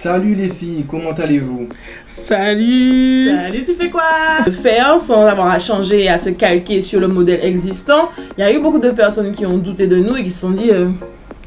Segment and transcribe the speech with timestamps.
[0.00, 1.66] Salut les filles, comment allez-vous?
[2.06, 3.34] Salut.
[3.34, 4.04] Salut, tu fais quoi?
[4.62, 8.10] Faire sans avoir à changer et à se calquer sur le modèle existant.
[8.36, 10.38] Il y a eu beaucoup de personnes qui ont douté de nous et qui se
[10.38, 10.90] sont dit euh,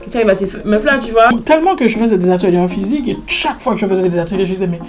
[0.02, 1.30] Qu'est-ce qui arrive à ces meufs-là, tu vois.
[1.46, 4.20] Tellement que je faisais des ateliers en physique et chaque fois que je faisais des
[4.20, 4.82] ateliers, je disais mais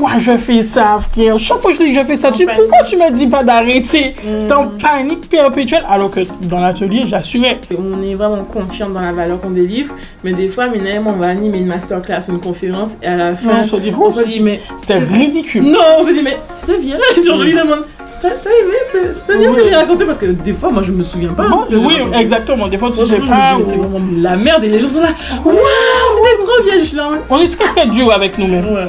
[0.00, 1.38] pourquoi je fais ça, frère?
[1.38, 3.44] Chaque fois que je dis que je fais ça, tu, pourquoi tu me dis pas
[3.44, 4.14] d'arrêter?
[4.24, 4.40] Mm.
[4.40, 7.60] J'étais en panique perpétuelle alors que dans l'atelier, j'assurais.
[7.78, 9.94] On est vraiment confiant dans la valeur qu'on délivre,
[10.24, 13.08] mais des fois, Mina et moi, on va animer une masterclass ou une conférence et
[13.08, 15.64] à la fin, on se dit, on oh, se dit Mais c'était ridicule.
[15.64, 16.96] non, on se dit Mais c'était bien
[17.26, 17.84] Genre, je lui demande
[18.22, 20.04] T'as aimé C'était bien ce que j'ai raconté?
[20.06, 21.46] Parce que des fois, moi, je me souviens pas.
[21.46, 22.68] Bon, j'ai oui, exactement.
[22.68, 23.58] Des fois, tu sais pas.
[23.62, 25.08] C'est vraiment la merde et les gens sont là
[25.44, 28.72] Waouh, c'était trop bien Je suis là On est très très dur avec nous-mêmes.
[28.72, 28.88] Ouais.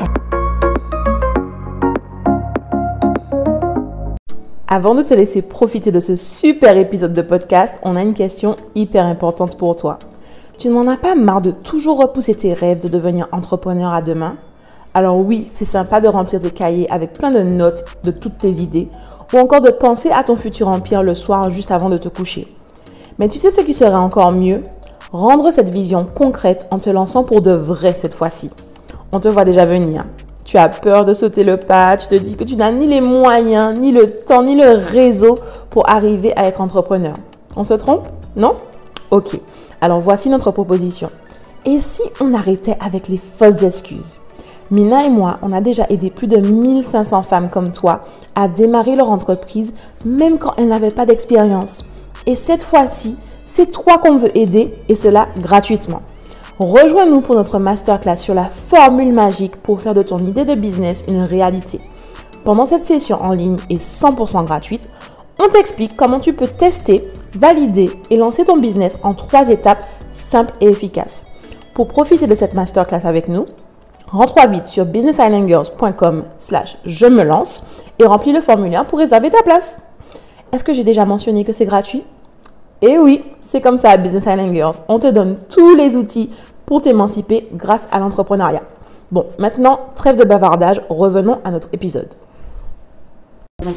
[4.74, 8.56] Avant de te laisser profiter de ce super épisode de podcast, on a une question
[8.74, 10.00] hyper importante pour toi.
[10.58, 14.38] Tu n'en as pas marre de toujours repousser tes rêves de devenir entrepreneur à demain?
[14.94, 18.62] Alors oui, c'est sympa de remplir tes cahiers avec plein de notes de toutes tes
[18.62, 18.88] idées,
[19.34, 22.48] ou encore de penser à ton futur empire le soir juste avant de te coucher.
[23.20, 24.64] Mais tu sais ce qui serait encore mieux?
[25.12, 28.52] Rendre cette vision concrète en te lançant pour de vrai cette fois-ci.
[29.12, 30.06] On te voit déjà venir.
[30.52, 33.00] Tu as peur de sauter le pas, tu te dis que tu n'as ni les
[33.00, 35.38] moyens, ni le temps, ni le réseau
[35.70, 37.14] pour arriver à être entrepreneur.
[37.56, 38.10] On se trompe?
[38.36, 38.58] Non?
[39.12, 39.40] Ok.
[39.80, 41.10] Alors voici notre proposition.
[41.66, 44.20] Et si on arrêtait avec les fausses excuses?
[44.72, 48.02] Mina et moi, on a déjà aidé plus de 1500 femmes comme toi
[48.36, 51.86] à démarrer leur entreprise même quand elles n'avaient pas d'expérience.
[52.26, 56.02] Et cette fois-ci, c'est toi qu'on veut aider et cela gratuitement.
[56.62, 61.04] Rejoins-nous pour notre masterclass sur la formule magique pour faire de ton idée de business
[61.08, 61.80] une réalité.
[62.44, 64.88] Pendant cette session en ligne et 100% gratuite,
[65.40, 70.54] on t'explique comment tu peux tester, valider et lancer ton business en trois étapes simples
[70.62, 71.26] et efficaces.
[71.74, 73.48] Pour profiter de cette masterclass avec nous,
[74.06, 77.64] rentre vite sur businessislandgirls.com slash je me lance
[77.98, 79.82] et remplis le formulaire pour réserver ta place.
[80.52, 82.04] Est-ce que j'ai déjà mentionné que c'est gratuit?
[82.84, 84.58] Et oui, c'est comme ça à Business Island.
[84.88, 86.32] On te donne tous les outils
[86.72, 88.62] pour t'émanciper grâce à l'entrepreneuriat.
[89.12, 92.08] Bon, maintenant, trêve de bavardage, revenons à notre épisode.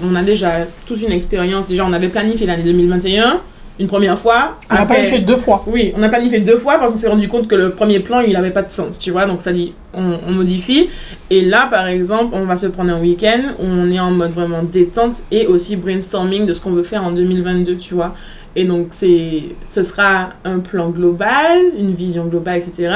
[0.09, 0.51] On a déjà
[0.87, 1.67] toute une expérience.
[1.67, 3.41] Déjà, on avait planifié l'année 2021
[3.81, 4.53] une première fois.
[4.71, 5.65] On a Après- fait deux fois.
[5.67, 8.21] Oui, on a planifié deux fois parce qu'on s'est rendu compte que le premier plan,
[8.21, 9.27] il n'avait pas de sens, tu vois.
[9.27, 10.89] Donc, ça dit, on, on modifie.
[11.31, 14.31] Et là, par exemple, on va se prendre un week-end où on est en mode
[14.31, 18.15] vraiment détente et aussi brainstorming de ce qu'on veut faire en 2022, tu vois.
[18.57, 22.93] Et donc, ce sera un plan global, une vision globale, etc.,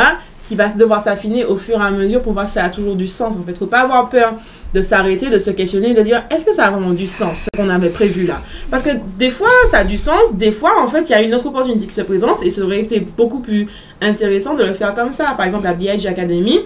[0.46, 2.94] qui va devoir s'affiner au fur et à mesure pour voir si ça a toujours
[2.96, 3.36] du sens.
[3.36, 4.32] En fait, faut pas avoir peur
[4.72, 7.60] de s'arrêter, de se questionner, de dire est-ce que ça a vraiment du sens ce
[7.60, 8.40] qu'on avait prévu là?
[8.70, 11.20] Parce que des fois ça a du sens, des fois en fait il y a
[11.22, 13.66] une autre opportunité qui se présente et ça aurait été beaucoup plus
[14.00, 15.32] intéressant de le faire comme ça.
[15.36, 16.60] Par exemple la BIG Academy,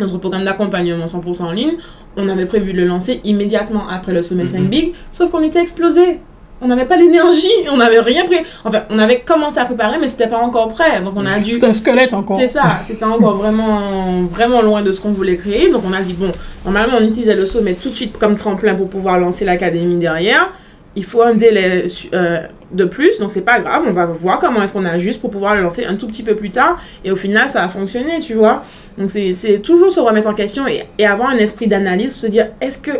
[0.00, 1.74] notre programme d'accompagnement 100% en ligne,
[2.16, 4.68] on avait prévu de le lancer immédiatement après le sommet Think Mhm.
[4.70, 6.20] Big, sauf qu'on était explosé.
[6.60, 8.38] On n'avait pas l'énergie, on n'avait rien pris.
[8.64, 11.00] Enfin, on avait commencé à préparer, mais c'était pas encore prêt.
[11.02, 12.38] Donc on a dû C'est un squelette encore.
[12.38, 15.70] c'est ça, c'était encore vraiment, vraiment loin de ce qu'on voulait créer.
[15.70, 16.30] Donc on a dit, bon,
[16.64, 20.52] normalement on utilisait le sommet tout de suite comme tremplin pour pouvoir lancer l'académie derrière.
[20.96, 24.62] Il faut un délai euh, de plus, donc c'est pas grave, on va voir comment
[24.62, 26.80] est-ce qu'on ajuste pour pouvoir le lancer un tout petit peu plus tard.
[27.04, 28.62] Et au final, ça a fonctionné, tu vois.
[28.96, 32.28] Donc c'est c'est toujours se remettre en question et, et avoir un esprit d'analyse, se
[32.28, 32.92] dire, est-ce que,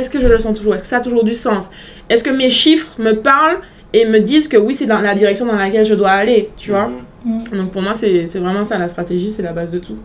[0.00, 0.74] est que je le sens toujours?
[0.74, 1.70] Est-ce que ça a toujours du sens?
[2.08, 3.58] Est-ce que mes chiffres me parlent
[3.92, 6.70] et me disent que oui, c'est dans la direction dans laquelle je dois aller, tu
[6.70, 6.90] vois?
[7.24, 7.58] Mhm.
[7.58, 9.98] donc pour moi, c'est c'est vraiment ça, la stratégie, c'est la base de tout.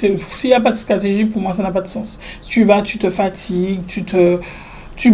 [0.18, 2.18] S'il n'y a pas de stratégie, pour moi, ça n'a pas de sens.
[2.40, 4.38] Si tu vas, tu te fatigues, tu te.
[4.96, 5.12] Tu,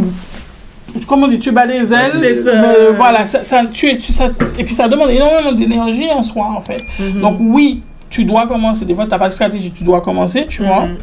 [1.06, 2.12] comment on dit Tu bats les ailes.
[2.20, 2.52] C'est ça.
[2.62, 6.46] mais voilà, ça, ça, tu, tu- ça- et puis ça demande énormément d'énergie en soi,
[6.56, 6.82] en fait.
[7.20, 8.84] Donc, oui, tu dois commencer.
[8.84, 10.86] Des fois, tu n'as pas de stratégie, tu dois commencer, tu vois.
[10.86, 10.96] Mhm.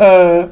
[0.00, 0.46] Euh,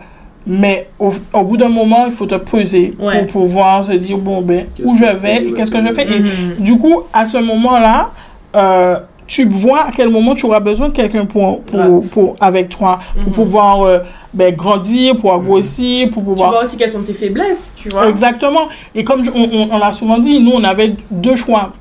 [0.47, 3.19] mais au, au bout d'un moment, il faut te peser Ouais.
[3.25, 6.05] pour pouvoir se dire bon, ben, où je vais qu'est-ce que je fais?
[6.07, 6.55] Et Mhm.
[6.59, 8.11] du coup, à ce moment-là,
[8.57, 8.97] euh,
[9.27, 12.99] tu vois à quel moment tu auras besoin de quelqu'un pour, pour, pour, avec toi,
[13.15, 13.33] pour Mhm.
[13.33, 13.99] pouvoir euh,
[14.35, 16.51] ben, grandir, pour grossir, pour Tu pouvoir...
[16.51, 18.09] vois aussi quelles sont tes faiblesses, tu vois?
[18.09, 18.69] Exactement.
[18.95, 21.73] Et comme je- on, on, on l'a souvent dit, nous, on avait deux choix.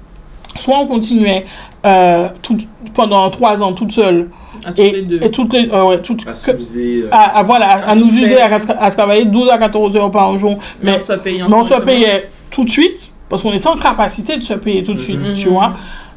[0.58, 1.46] Soit on continuait
[1.86, 2.58] euh, tout,
[2.94, 4.30] pendant trois ans toute seule,
[4.64, 5.20] À toutes et, les deux.
[5.24, 5.70] et toutes les...
[5.72, 7.04] euh, ouais, toutes, À que- s'user.
[7.04, 10.58] euh, à, à- voilà, à, nous user, à, travailler 12 à 14 heures par jour.
[10.82, 13.68] mais Mais, on se paye mais on se payait tout de suite, parce qu'on était
[13.68, 15.34] en capacité de se payer tout de suite, Mhm.
[15.34, 15.74] tu vois.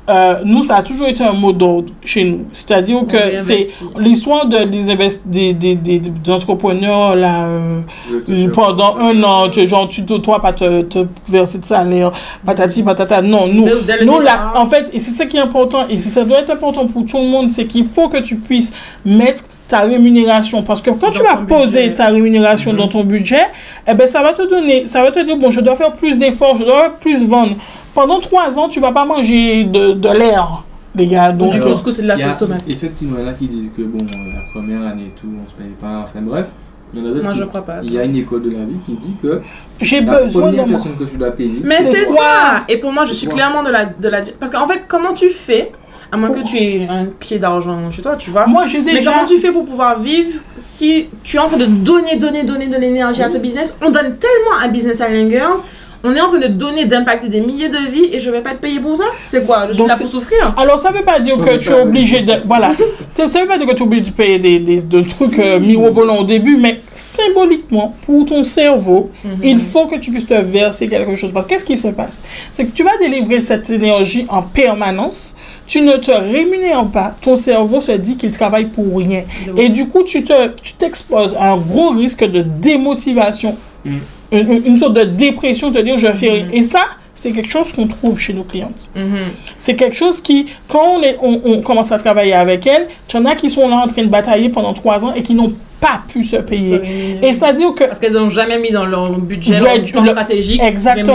[0.09, 2.47] Euh, nous, ça a toujours été un mot d'ordre chez nous.
[2.53, 3.69] C'est-à-dire que c'est
[3.99, 7.81] l'histoire de, des, invest- des, des, des, des entrepreneurs, là, euh,
[8.53, 12.13] pendant un an, tu, genre, tu ne dois pas te, te verser de salaire,
[12.45, 13.21] patati patata.
[13.21, 15.87] Non, nous, Dès- dès le nous là, en fait, et c'est ça qui est important,
[15.89, 18.37] et c'est- ça doit être important pour tout le monde, c'est qu'il faut que tu
[18.37, 18.73] puisses
[19.05, 20.63] mettre ta rémunération.
[20.63, 21.95] Parce que quand tu vas poser budget.
[21.95, 23.47] ta rémunération dans ton budget,
[23.87, 26.17] eh ben, ça va te donner, ça va te dire, bon, je dois faire plus
[26.19, 27.57] d'efforts, je dois plus vendre.
[27.95, 30.65] Pendant trois ans, tu vas pas manger de, de l'air,
[30.95, 31.33] les gars.
[31.33, 32.63] Donc, du Alors, couscous, c'est de la sauce tomate.
[32.69, 35.51] Effectivement, il y en a qui disent que bon, la première année et tout, on
[35.51, 36.03] se paye pas.
[36.05, 36.47] Enfin bref,
[36.93, 37.77] il y en a d'autres Moi, qui- je crois pas.
[37.83, 39.41] Il y a une école de la vie qui dit que
[39.81, 43.05] j'ai la besoin de personne que tu dois payer, Mais C'est ça Et pour moi,
[43.07, 44.21] je suis clairement de la, de la...
[44.39, 45.73] Parce qu'en fait, comment tu fais,
[46.13, 48.95] à moins que tu aies un pied d'argent chez toi, tu vois Moi, j'ai Mais
[48.95, 49.13] déjà.
[49.13, 52.67] comment tu fais pour pouvoir vivre si tu es en train de donner, donner, donner
[52.67, 53.77] de l'énergie à ce business?
[53.83, 55.61] On donne tellement à Business Girls,
[56.07, 58.53] on est en train de donner, d'impacter des milliers de vies et je vais pas
[58.53, 59.65] te payer pour ça C'est quoi?
[59.69, 61.81] Je suis Donc, là pour souffrir Alors, ça veut pas dire Ça que tu es
[61.83, 62.33] obligé de.
[62.45, 62.73] Voilà.
[63.15, 65.39] Tu- Ça veut pas dire que tu es obligé de payer des, des, des trucs
[65.39, 69.31] euh, mirobolants au début, mais symboliquement, pour ton cerveau, Mhm.
[69.43, 71.33] il faut que tu puisses te verser quelque chose.
[71.33, 72.23] Parce que qu'est-ce qui se passe?
[72.51, 75.35] C'est que tu vas délivrer cette énergie en permanence,
[75.67, 79.23] tu ne te rémunères pas, ton cerveau se dit qu'il travaille pour rien.
[79.57, 83.99] Et du coup, tu te- tu t'exposes à un gros risque de démotivation, Mm.
[84.33, 86.45] Une, sorte de dépression, te dire je fais rien.
[86.47, 86.55] Mhm.
[86.55, 88.91] Et ça, c'est quelque chose qu'on trouve chez nos clientes.
[88.95, 89.19] Mhm.
[89.59, 93.17] C'est quelque chose qui, quand on, est, on, on commence à travailler avec elles, tu
[93.17, 95.55] en as qui sont là en train de batailler pendant trois ans et qui n'ont
[95.81, 96.81] pas pu se payer.
[97.23, 101.07] Et c'est-à-dire que, Parce qu'elles n'ont jamais mis dans leur budget, leur le- stratégique, Exactement.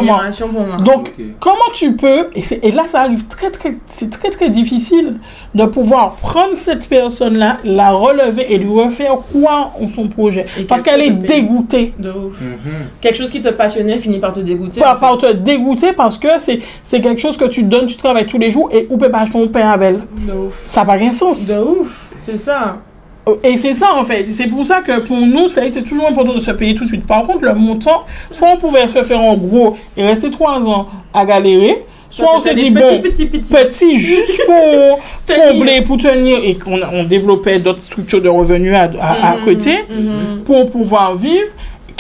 [0.52, 0.78] pour moi.
[0.78, 4.50] donc, comment tu peux, et, c'est- et là ça arrive très très, c'est très très
[4.50, 5.20] difficile
[5.56, 10.46] de pouvoir prendre cette personne-là, la relever et lui refaire quoi en son projet?
[10.60, 11.94] Et Parce qu'elle est dégoûtée.
[12.00, 12.40] De ouf.
[12.40, 12.88] Mhm.
[13.02, 14.80] Quelque chose qui te passionnait finit par te dégoûter.
[14.80, 15.28] Par fait.
[15.28, 18.52] te dégoûter parce que c'est c'est quelque chose que tu donnes, tu travailles tous les
[18.52, 20.02] jours et où peut pas ton père avec elle.
[20.28, 20.54] De ouf.
[20.66, 21.48] Ça n'a pas de sens.
[21.48, 22.78] De ouf, c'est ça.
[23.44, 24.26] Et c'est ça en fait.
[24.26, 26.84] C'est pour ça que pour nous, ça a été toujours important de se payer tout
[26.84, 27.06] de suite.
[27.06, 30.88] Par contre, le montant, soit on pouvait se faire en gros et rester trois ans
[31.14, 35.00] à galérer, soit on s'est dit, petit, bon, petit, petit, petit juste pour
[35.52, 39.46] combler, pour tenir et qu'on on développait d'autres structures de revenus à, à- à Mhm,
[39.46, 40.42] côté mhm.
[40.44, 41.48] pour pouvoir vivre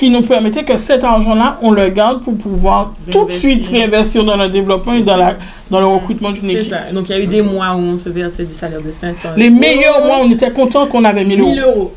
[0.01, 4.23] qui nous permettait que cet argent-là, on le garde pour pouvoir tout de suite Réinvestir.
[4.23, 5.35] dans le développement et dans, la,
[5.69, 6.69] dans le recrutement d'une C'est équipe.
[6.71, 6.91] ça.
[6.91, 9.29] Donc il y a eu des mois où on se versait des salaires de 500
[9.37, 11.51] Les meilleurs mois, on était content qu'on avait 1000 euros.
[11.51, 11.93] 1000 euros.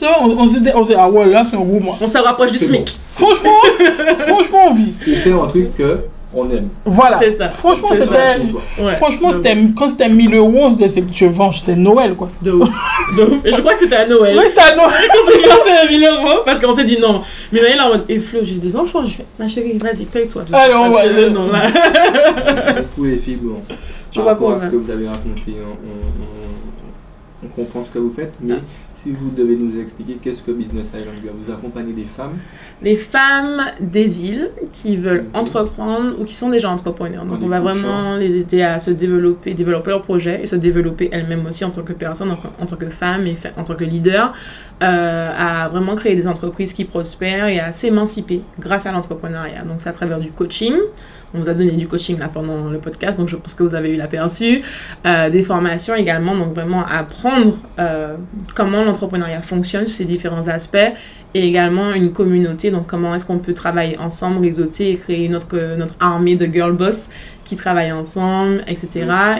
[0.00, 1.96] Vois, on, on se disait, on se disait, ah ouais, là, c'est un gros mois.
[2.00, 2.96] On se rapproche du C'est SMIC.
[3.10, 3.50] Franchement,
[4.16, 4.92] franchement, on vit.
[4.92, 5.98] Faire un truc que
[6.32, 6.68] on aime.
[6.84, 7.18] Voilà.
[7.20, 7.50] C'est ça.
[7.50, 8.38] Franchement, C'est c'était.
[8.80, 8.94] Ouais.
[8.96, 12.30] Franchement, c'était, quand c'était 1000 euros, on se disait, je vends, c'était Noël, quoi.
[12.40, 12.68] De ouf.
[13.16, 13.44] De ouf.
[13.44, 14.36] Et je crois que c'était à Noël.
[14.38, 14.90] Oui, c'était à Noël.
[15.10, 17.22] On s'est lancé à 1000 euros parce qu'on s'est dit non.
[17.52, 19.04] Mais Noël en mode, et Flo, j'ai des enfants.
[19.04, 20.44] Je fais, ma chérie, vas-y, paye-toi.
[20.52, 21.62] Alors, ouais, que, le- non, là.
[22.94, 23.56] Pour les filles, bon,
[24.12, 27.48] Je par vois rapport pas, à ce que vous avez raconté, on, on- on- on
[27.48, 28.54] comprend ce que vous faites, mais
[29.02, 32.36] si vous devez nous expliquer qu'est-ce que Business Island vous accompagnez des femmes,
[32.82, 37.24] Les femmes des îles qui veulent entreprendre ou qui sont déjà entrepreneurs.
[37.24, 40.56] Donc On on va vraiment les aider à se développer, développer leur projet et se
[40.56, 43.74] développer elles-mêmes aussi en tant que personne, en, en tant que femme et en tant
[43.74, 44.34] que leader,
[44.82, 49.64] euh, à vraiment créer des entreprises qui prospèrent et à s'émanciper grâce à l'entrepreneuriat.
[49.64, 50.74] Donc c'est à travers du coaching.
[51.34, 53.74] On vous a donné du coaching là pendant le podcast, donc je pense que vous
[53.74, 54.62] avez eu l'aperçu.
[55.06, 58.16] Euh, des formations également, donc vraiment apprendre euh,
[58.54, 60.78] comment l'entrepreneuriat fonctionne ses différents aspects
[61.34, 65.76] et également une communauté, donc comment est-ce qu'on peut travailler ensemble, réseauter et créer notre,
[65.76, 67.08] notre armée de girl boss
[67.50, 68.88] qui travaillent ensemble, etc.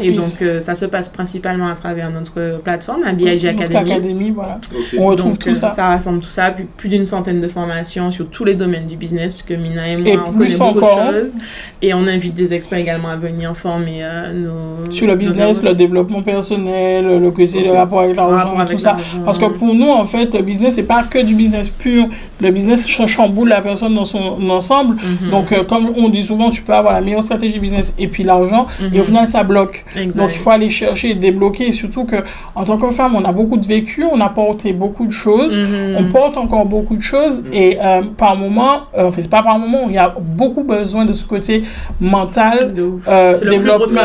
[0.03, 3.62] Et Puis- donc euh, ça se passe principalement à travers notre plateforme, la BIG Notre
[3.62, 3.93] Academy.
[3.93, 4.58] académie, voilà.
[4.99, 5.70] On retrouve Donc, tout euh, ça.
[5.70, 8.96] ça rassemble tout ça, plus, plus d'une centaine de formations sur tous les domaines du
[8.96, 11.13] business, puisque Mina et moi, Et on plus connaît beaucoup encore.
[11.13, 11.39] de choses.
[11.82, 14.32] Et on invite des experts également à venir former euh,
[14.87, 14.91] nos...
[14.93, 17.77] Sur le business, le développement personnel, le côté, le Ok.
[17.77, 18.96] rapport avec l'argent tout ça.
[19.25, 22.06] Parce que pour nous, en fait, le business, c'est pas que du business pur.
[22.41, 24.96] Le business ch- chamboule la personne dans son ensemble.
[24.96, 25.31] Mhm.
[25.31, 28.23] Donc, euh, comme on dit souvent, tu peux avoir la meilleure stratégie business et puis
[28.25, 28.67] l'argent.
[28.81, 29.03] Et au Mhm.
[29.05, 29.85] final, ça bloque.
[29.97, 30.17] Exact.
[30.17, 31.69] Donc, il faut aller chercher et débloquer.
[31.69, 32.17] Et surtout que,
[32.55, 35.59] en tant que femme, on a beaucoup de vécu, on a porté beaucoup de choses.
[35.59, 35.97] Mhm.
[35.99, 37.53] On porte encore beaucoup de choses Mhm.
[37.55, 41.05] et euh, par moment, euh, enfin, c'est pas par moment, il y a beaucoup besoin
[41.05, 41.63] de ce côté
[42.01, 44.03] mental, De euh, développement,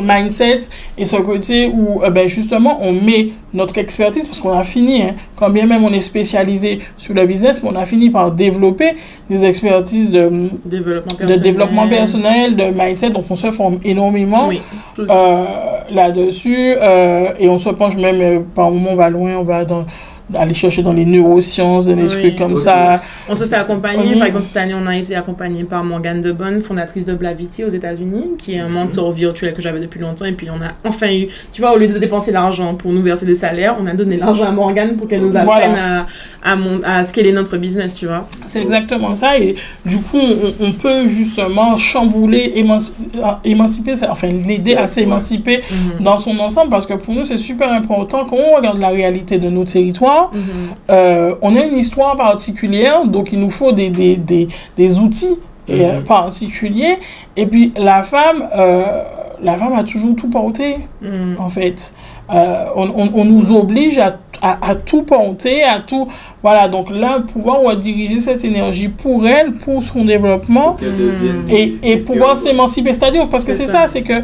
[0.00, 0.56] mindset
[0.98, 5.02] et ce côté où euh, ben, justement on met notre expertise parce qu'on a fini,
[5.02, 8.32] hein, quand bien même on est spécialisé sur le business, mais on a fini par
[8.32, 8.96] développer
[9.30, 10.28] des expertises de,
[10.64, 11.40] Développement de personnel.
[11.40, 14.60] développement personnel, de mindset, donc on se forme énormément Oui.
[14.98, 15.44] euh,
[15.90, 19.64] là-dessus euh, et on se penche même euh, par moment on va loin, on va
[19.64, 19.84] dans
[20.32, 22.08] aller chercher dans les neurosciences, dans des Oui.
[22.08, 23.02] trucs comme ça.
[23.28, 24.12] On se fait accompagner.
[24.14, 24.18] Oui.
[24.18, 27.68] Par exemple, cette année, on a été accompagné par Morgane Debonne, fondatrice de Blavity aux
[27.70, 30.24] États-Unis, qui est un mentor virtuel que j'avais depuis longtemps.
[30.24, 33.02] Et puis, on a enfin eu, tu vois, au lieu de dépenser l'argent pour nous
[33.02, 36.06] verser des salaires, on a donné l'argent à Morgane pour qu'elle nous apprenne Voilà.
[36.42, 38.26] à, à, mon- à scaler notre business, tu vois.
[38.46, 39.38] C'est exactement ça.
[39.38, 45.60] Et du coup, on, on peut justement chambouler, émanci- euh, émanciper, enfin l'aider à s'émanciper
[46.00, 49.38] dans son ensemble parce que pour nous, c'est super important quand on regarde la réalité
[49.38, 50.13] de nos territoires.
[50.32, 50.42] Mhm.
[50.90, 55.36] euh, on a une histoire particulière, donc il nous faut des, des, des, des outils
[55.70, 56.04] euh, Mhm.
[56.04, 56.98] particuliers.
[57.36, 59.02] Et puis la femme, euh,
[59.42, 61.36] la femme a toujours tout porté, Mhm.
[61.38, 61.94] en fait.
[62.32, 66.08] Euh, on, on, on nous oblige à, à, à tout porter, à tout...
[66.42, 71.76] Voilà, donc là, pouvoir ouais, diriger cette énergie pour elle, pour son développement, devienne et,
[71.82, 72.92] et pouvoir s'émanciper.
[72.92, 73.80] C'est-à-dire, parce que C'est ça.
[73.82, 74.22] ça, c'est que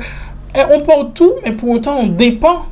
[0.55, 2.63] eh, on porte tout, mais pour autant, on dépend Mhm.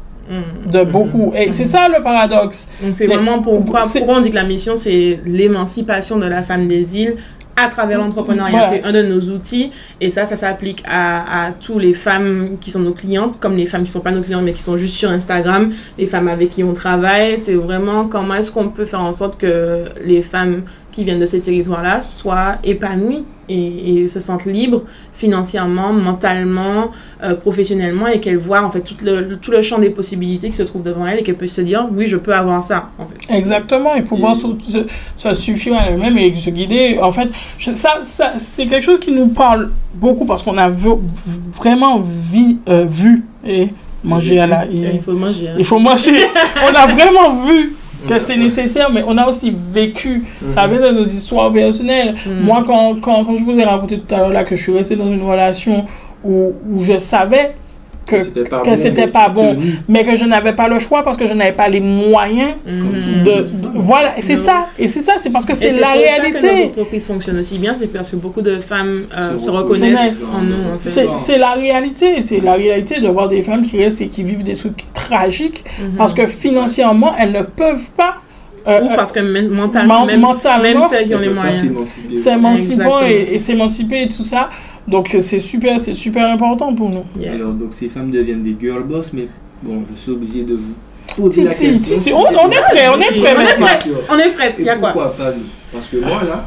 [0.66, 1.32] De beaucoup.
[1.36, 2.68] Et c'est ça le paradoxe.
[2.82, 6.98] Donc c'est vraiment pourquoi, on dit que la mission c'est l'émancipation de la femme des
[6.98, 7.16] îles
[7.56, 8.50] à travers l'entrepreneuriat.
[8.50, 8.68] Voilà.
[8.70, 12.70] C'est un de nos outils et ça, ça s'applique à, à tous les femmes qui
[12.70, 14.94] sont nos clientes, comme les femmes qui sont pas nos clientes mais qui sont juste
[14.94, 17.38] sur Instagram, les femmes avec qui on travaille.
[17.38, 21.26] C'est vraiment comment est-ce qu'on peut faire en sorte que les femmes qui viennent de
[21.26, 24.82] ces territoires-là soient épanouies et, et se sentent libres
[25.14, 26.90] financièrement, mentalement,
[27.22, 30.56] euh, professionnellement et qu'elles voient en fait tout le, tout le champ des possibilités qui
[30.56, 33.06] se trouve devant elles et qu'elles peuvent se dire oui je peux avoir ça en
[33.06, 33.34] fait.
[33.34, 34.78] Exactement, et pouvoir Et- se, se,
[35.16, 36.98] se suffire à elle-même et se guider.
[37.00, 37.28] En fait,
[37.58, 40.90] je- ça, ça, c'est quelque chose qui nous parle beaucoup parce qu'on a vu-
[41.54, 43.68] vraiment vi- euh, vu et
[44.04, 44.66] mangé à la...
[44.66, 45.48] Il faut manger.
[45.48, 45.54] hein.
[45.58, 46.12] Il faut manger.
[46.70, 47.74] on a vraiment vu
[48.06, 50.24] que c'est nécessaire, mais on a aussi vécu.
[50.48, 52.14] Ça vient de nos histoires personnelles.
[52.26, 52.44] Mm.
[52.44, 54.72] Moi, quand, quand, quand je vous ai raconté tout à l'heure là, que je suis
[54.72, 55.86] restée dans une relation
[56.24, 57.54] où, où je savais
[58.08, 58.20] que,
[58.76, 59.56] C'était pas que bon, pas bon,
[59.88, 63.22] mais que je n'avais pas le choix parce que je n'avais pas les moyens Mhm.
[63.24, 65.96] de, de- voilà c'est ça et c'est ça c'est parce que c'est c'est la pour
[66.02, 69.36] ça que notre réalité entreprise fonctionne aussi bien, c'est parce que beaucoup de femmes euh,
[69.36, 70.70] Se se reconnaissent en nous.
[70.70, 70.80] En fait.
[70.80, 74.22] c'est c'est la réalité c'est la réalité de voir des femmes qui restent et qui
[74.22, 75.96] vivent des trucs tragiques Mhm.
[75.96, 78.14] parce que financièrement elles ne peuvent pas
[78.66, 81.64] euh, Ou parce que men- mentalement, men- même, mentalement même celles qui ont les moyens.
[82.16, 83.34] s'émanciper.
[83.34, 84.50] et s'émanciper et tout ça
[84.88, 87.34] donc euh, c'est super c'est super important pour nous Yeah.
[87.34, 89.28] Alors, donc ces femmes deviennent des girl boss, mais
[89.62, 90.74] bon, je suis obligé de vous
[91.16, 91.96] poser la Titi, question.
[91.98, 93.78] Titi, on, on est prêt on est prêt On est prêt.
[94.10, 94.92] On est prête, il y a quoi?
[94.92, 95.42] pourquoi pas nous?
[95.72, 96.46] Parce que moi, là,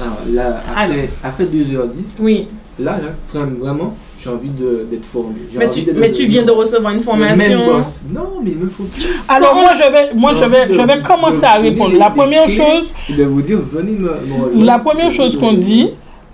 [0.00, 2.48] alors, là après, après 2h10, Oui,
[2.78, 5.34] là, là, vraiment, vraiment, j'ai envie de- d'être formé.
[5.56, 7.48] Mais tu, mais viens de recevoir une formation.
[7.48, 8.02] même boss.
[8.10, 8.84] Non, mais il me faut
[9.28, 12.94] alors moi je vais moi je vais je vais commencer à répondre la première chose
[13.10, 14.64] de vous dire, venez me, me rejoindre.
[14.64, 15.90] la première chose qu'on dit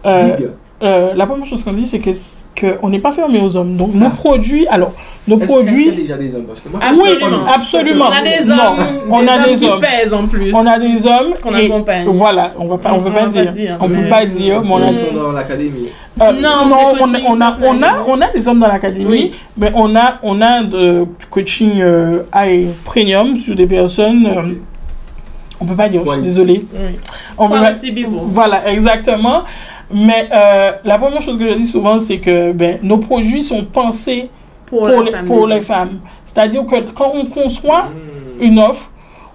[0.06, 0.36] euh.
[0.82, 2.10] Euh, la première chose qu'on dit, c'est que
[2.58, 3.76] qu'on n'est pas fermé aux hommes.
[3.76, 4.10] Donc, nos Ah.
[4.10, 4.92] produits, alors,
[5.28, 6.44] nos produits, a déjà des hommes?
[6.44, 7.36] Parce que moi, Absolument.
[7.44, 8.04] Oui, absolument.
[8.08, 9.80] On a des Non, hommes, on des a hommes des qui hommes.
[9.82, 10.54] pèsent en plus.
[10.54, 12.06] on a des hommes Qu'on accompagne.
[12.08, 14.76] voilà, on va pas, on peut pas dire, on peut mais- pas dire, mais on
[14.82, 15.88] a, Ils sont dans l'académie.
[16.18, 19.32] euh, Non, non, des on, a, on a, on a des hommes dans l'académie, Oui.
[19.58, 24.24] mais on a, on a de, du coaching euh, high premium sur des personnes.
[24.26, 24.54] euh,
[25.60, 26.64] on peut pas dire, je suis désolée.
[26.72, 26.98] Oui.
[27.36, 27.74] On peut pas-.
[28.32, 29.42] Voilà, exactement.
[29.92, 33.64] Mais euh, la première chose que je dis souvent, c'est que ben, nos produits sont
[33.64, 34.30] pensés
[34.66, 36.00] Pour, les, pour les femmes.
[36.24, 38.42] C'est-à-dire que quand on conçoit Mmh.
[38.44, 38.90] une offre,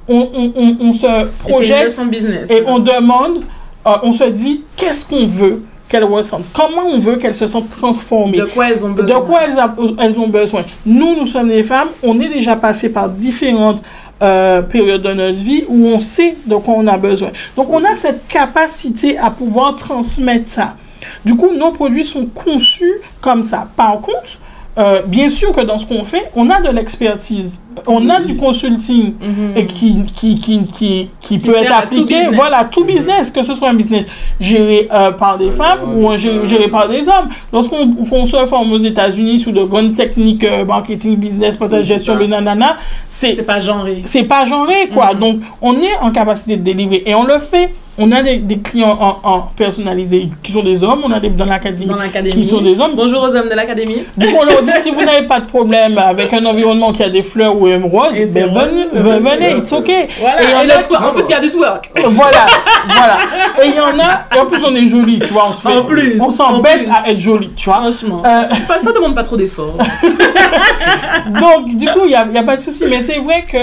[0.07, 2.49] on, on, on, on se projette business.
[2.51, 3.39] et on demande,
[3.85, 7.69] euh, on se dit qu'est-ce qu'on veut qu'elle ressente, comment on veut qu'elle se sente
[7.69, 8.37] transformée?
[8.37, 9.19] De quoi elles ont besoin.
[9.19, 10.63] De quoi elles, a- elles ont besoin?
[10.85, 13.81] Nous, nous sommes des femmes, on est déjà passé par différentes
[14.21, 17.29] euh, périodes de notre vie où on sait de quoi on a besoin.
[17.55, 20.75] Donc, on a cette capacité à pouvoir transmettre ça.
[21.23, 23.67] Du coup, nos produits sont conçus comme ça.
[23.75, 24.39] Par contre,
[24.77, 28.35] euh, bien sûr que dans ce qu'on fait, on a de l'expertise, on a du
[28.35, 29.51] consulting Mhm.
[29.57, 32.35] et qui, qui, qui, qui, qui peut être tout appliqué, business.
[32.35, 34.05] voilà, tout business, que ce soit un business
[34.39, 37.29] géré euh, par des femmes ou un géré, géré par des hommes.
[37.53, 42.15] Lorsqu'on qu'on se forme aux États-Unis sous de grandes techniques euh, marketing, business, partage, gestion,
[42.15, 42.77] le nanana,
[43.07, 44.01] c'est C'est pas genré.
[44.05, 45.13] c'est pas genré, quoi.
[45.13, 47.73] Donc, on est en capacité de délivrer et on le fait.
[47.97, 51.29] On a des, des clients en, en personnalisés qui sont des hommes, on a des
[51.29, 51.89] dans l'académie
[52.29, 52.91] qui sont des hommes.
[52.93, 54.03] Bonjour aux hommes de l'académie.
[54.17, 57.03] Du coup, on leur dit si vous n'avez pas de problème avec un environnement qui
[57.03, 59.89] a des fleurs ou un rose, Et ben venez, venez, it's ok.
[60.19, 60.43] Voilà.
[60.43, 61.89] Et en là, a qui- en plus, il y a du twerk.
[62.09, 62.45] Voilà,
[62.85, 63.17] voilà.
[63.63, 65.61] Et il y en a, et en plus on est joli, tu vois, on se
[65.61, 67.79] fait, En plus, on s'embête à être joli, tu vois.
[67.79, 68.23] Franchement.
[68.25, 68.43] Euh,
[68.83, 69.77] ça demande pas trop d'efforts.
[71.27, 73.57] donc, du coup, il n'y a, y a pas de souci, mais c'est vrai que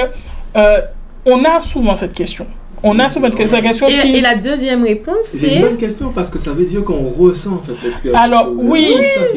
[0.57, 0.81] euh,
[1.27, 2.47] on a souvent cette question.
[2.85, 4.17] On a souvent cette question Et, qui...
[4.17, 5.61] et la deuxième réponse, C'est une c'est.
[5.61, 8.21] bonne question parce que ça veut dire qu'on ressent en fait l'expérience.
[8.23, 8.97] Alors, oui.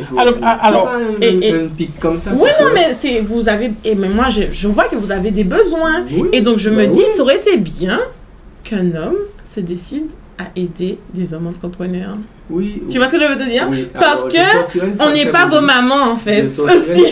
[0.09, 2.31] faut- Alors, alors, pas un, et- et- un pic comme ça.
[2.33, 3.71] Oui, non, mais c'est vous avez.
[3.83, 6.05] Et mais moi, je, je vois que vous avez des besoins.
[6.11, 7.05] Oui, Et donc, je bah me dis, oui.
[7.15, 7.99] ça aurait été bien
[8.63, 10.07] qu'un homme se décide
[10.39, 12.17] à aider des hommes entrepreneurs.
[12.49, 12.81] Oui.
[12.89, 13.67] Tu vois ce que je veux te dire?
[13.71, 16.47] Oui, Parce alors, que une On n'est pas vos mamans, en fait.
[16.49, 17.05] Je Aussi.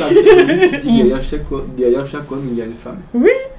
[0.87, 2.97] une Derrière chaque, homme- derrière chaque homme, il y a une femme.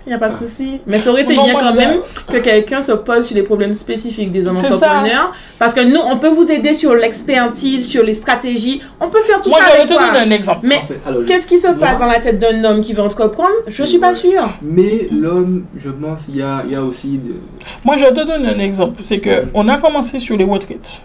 [0.06, 0.80] Il n'y a pas de souci.
[0.86, 3.72] Mais ça aurait été bien moi, quand même que quelqu'un se pose sur les problèmes
[3.72, 5.32] spécifiques des hommes entrepreneurs.
[5.58, 8.82] Parce que nous, on peut vous aider sur l'expertise, sur les stratégies.
[9.00, 10.06] On peut faire tout Moi, ça je vais avec te toi.
[10.08, 10.60] donner un exemple.
[10.64, 10.80] Mais
[11.26, 13.48] qu'est-ce qui se moi- passe dans la tête d'un homme qui veut entreprendre?
[13.66, 14.48] Je C'est suis pas sûre.
[14.60, 17.18] Mais l'homme, je pense, il y a, il y a aussi.
[17.18, 17.36] De...
[17.84, 19.00] Moi, je te donne un exemple.
[19.02, 21.00] C'est que on a commencé sur les retraites.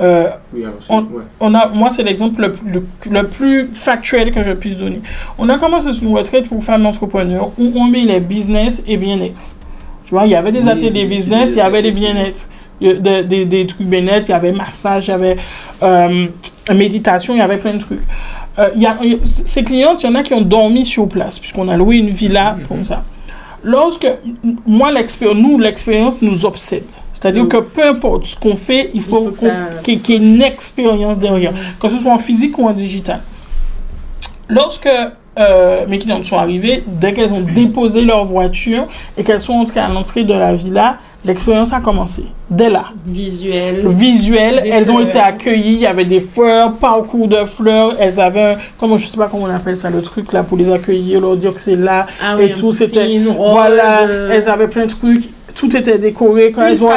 [0.00, 1.24] Euh, Oui, On- ouais.
[1.40, 5.00] on a, moi, c'est l'exemple le, le- le plus factuel que je puisse donner.
[5.38, 8.96] On a commencé sur une retraite pour femmes entrepreneurs où on met les business et
[8.98, 9.40] bien-être.
[10.04, 12.48] Tu vois, il y avait des Oui, ateliers business, il y avait des bien-être.
[12.80, 15.36] Des, des, des trucs bien-être, il y avait massage, il y avait
[15.82, 16.26] euh,
[16.74, 18.02] méditation, il y avait plein de trucs.
[18.58, 20.84] Euh, y a, il y a- ces clientes, il y en a qui ont dormi
[20.84, 22.66] sur place, puisqu'on a loué une villa Mhm.
[22.66, 23.02] pour ça.
[23.68, 24.06] Lorsque,
[24.64, 26.84] moi, l'expérience, nous, l'expérience nous obsède.
[27.12, 27.48] C'est-à-dire Oui.
[27.48, 29.50] que peu importe ce qu'on fait, il faut, qu'il y
[29.94, 33.20] ait- qu'il y ait une expérience derrière, que ce soit en physique ou en digital.
[34.48, 34.88] Lorsque
[35.38, 38.86] euh, mes clientes sont arrivées, dès qu'elles ont déposé leur voiture
[39.18, 42.24] et qu'elles sont entrées à l'entrée de la villa, l'expérience a commencé.
[42.48, 42.84] Dès là.
[43.06, 43.82] Visuel.
[43.86, 48.20] Visuel, Des elles ont été accueillies, il y avait des fleurs, parcours de fleurs, elles
[48.20, 50.70] avaient, un, comment, je sais pas comment on appelle ça, le truc là pour les
[50.70, 54.86] accueillir, leur dire que c'est là, Ah et tout, c'était- voilà, euh, elles avaient plein
[54.86, 55.24] de trucs,
[55.56, 56.90] tout était décoré quand elles ont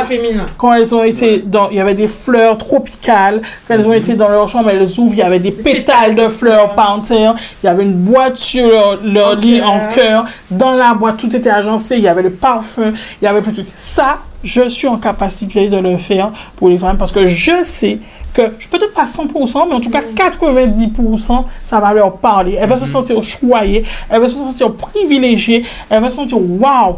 [0.57, 3.41] quand elles ont été dans, il y avait des fleurs tropicales.
[3.67, 6.27] Quand elles ont été dans leur chambre, elles ouvrent, il y avait des pétales de
[6.27, 7.35] fleurs par terre.
[7.63, 8.67] Il y avait une boîte sur
[9.03, 10.25] leur, lit en cœur.
[10.51, 11.95] Dans la boîte, tout était agencé.
[11.95, 13.71] Il y avait le parfum, il y avait plein de trucs.
[13.73, 17.99] Ça, je suis en capacité de le faire pour les femmes parce que je sais
[18.33, 22.57] que, peut-être pas 100%, mais en tout cas 90%, ça va leur parler.
[22.59, 26.97] Elles vont se sentir choyées, elles vont se sentir privilégiées, elles vont se sentir waouh,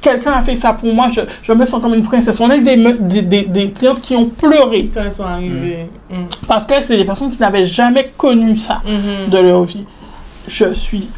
[0.00, 2.40] quelqu'un a fait ça pour moi, je, je me sens comme une princesse.
[2.40, 5.24] On a eu des, me- des, des, des clientes qui ont pleuré Quand elles sont
[5.24, 5.86] arrivées.
[6.10, 6.14] Mm.
[6.48, 9.30] parce que c'est des personnes qui n'avaient jamais connu ça Mhm.
[9.30, 9.84] de leur vie.
[10.48, 11.08] Je suis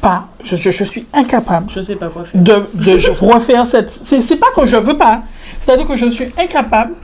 [0.00, 2.40] pas, je, je, je suis incapable Je sais pas quoi faire.
[2.40, 3.88] de, de refaire cette.
[3.90, 5.22] C'est pas que je veux pas,
[5.60, 6.94] c'est-à-dire que je suis incapable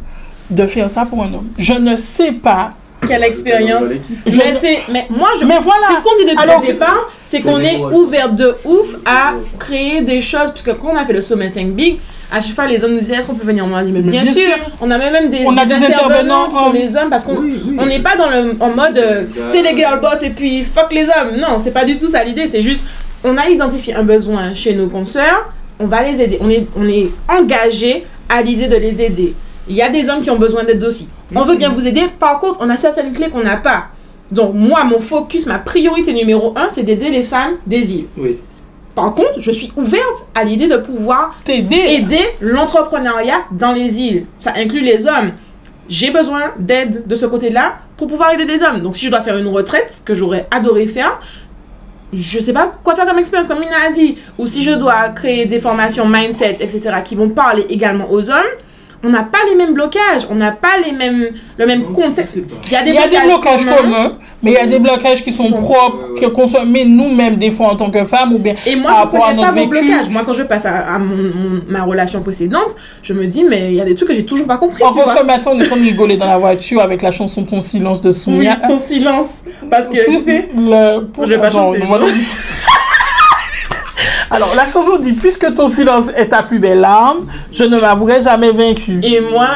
[0.50, 1.48] de faire ça pour un homme.
[1.56, 2.70] Je ne sais pas.
[3.06, 3.86] Quelle expérience.
[4.26, 5.44] Mais mais moi je.
[5.44, 5.86] Mais voilà.
[5.88, 8.94] C'est ce qu'on dit depuis Alors le départ, c'est C'est qu'on est ouvert de ouf
[9.04, 11.98] à créer des choses, puisque quand on a fait le sommet Think Big,
[12.30, 14.00] à chaque fois les hommes nous disaient est-ce qu'on peut venir On a dit mais
[14.00, 14.42] bien, bien sûr.
[14.42, 14.54] sûr.
[14.80, 16.72] On a même des, On a des intervenants qui sont hommes.
[16.72, 17.76] des hommes parce qu'on Oui, oui.
[17.78, 20.92] on n'est pas dans le en mode euh, c'est les girl boss et puis fuck
[20.92, 21.36] les hommes.
[21.40, 22.46] Non, c'est pas du tout ça l'idée.
[22.46, 22.84] C'est juste
[23.24, 26.38] on a identifié un besoin chez nos consoeurs, on va les aider.
[26.40, 29.34] On est on est engagé à l'idée de les aider.
[29.70, 31.08] Il y a des hommes qui ont besoin d'aide aussi.
[31.32, 32.02] On veut bien vous aider.
[32.18, 33.84] Par contre, on a certaines clés qu'on n'a pas.
[34.32, 38.06] Donc moi, mon focus, ma priorité numéro un, c'est d'aider les femmes des îles.
[38.18, 38.38] Oui.
[38.96, 44.26] Par contre, je suis ouverte à l'idée de pouvoir aider l'entrepreneuriat dans les îles.
[44.36, 45.32] Ça inclut les hommes.
[45.88, 48.82] J'ai besoin d'aide de ce côté-là pour pouvoir aider des hommes.
[48.82, 51.20] Donc si je dois faire une retraite, ce que j'aurais adoré faire,
[52.12, 54.18] je sais pas quoi faire comme expérience, comme Mina a dit.
[54.36, 58.50] Ou si je dois créer des formations mindset, etc., qui vont parler également aux hommes,
[59.02, 62.38] on n'a pas les mêmes blocages, on n'a pas les mêmes, le même contexte.
[62.46, 62.56] pas.
[62.66, 63.76] Il y a des Il y a des blocages communs.
[63.76, 66.20] communs, mais il y a des blocages qui sont, Qui sont- propres, Ouais, ouais.
[66.20, 68.90] que qu'on se met nous-mêmes des fois en tant que femmes ou bien Et moi,
[68.90, 69.86] par je rapport à connais pas notre vos vécu.
[69.86, 70.08] blocages.
[70.10, 73.68] Moi, quand je passe à, à mon- mon- ma relation précédente, je me dis, mais
[73.70, 74.82] il y a des trucs que j'ai toujours pas compris.
[74.82, 75.16] En tu fait, vois.
[75.16, 77.60] ce matin, on est en train de rigoler dans la voiture avec la chanson Ton
[77.62, 78.56] silence de Oui, Soumia.
[78.66, 79.44] ton silence.
[79.70, 81.06] Parce que, tu sais, Le...
[81.22, 81.80] Je vais pas Non, chanter.
[84.30, 88.20] Alors, la chanson dit Puisque ton silence est ta plus belle larme, je ne m'avouerai
[88.22, 89.00] jamais vaincu.
[89.02, 89.48] et moi,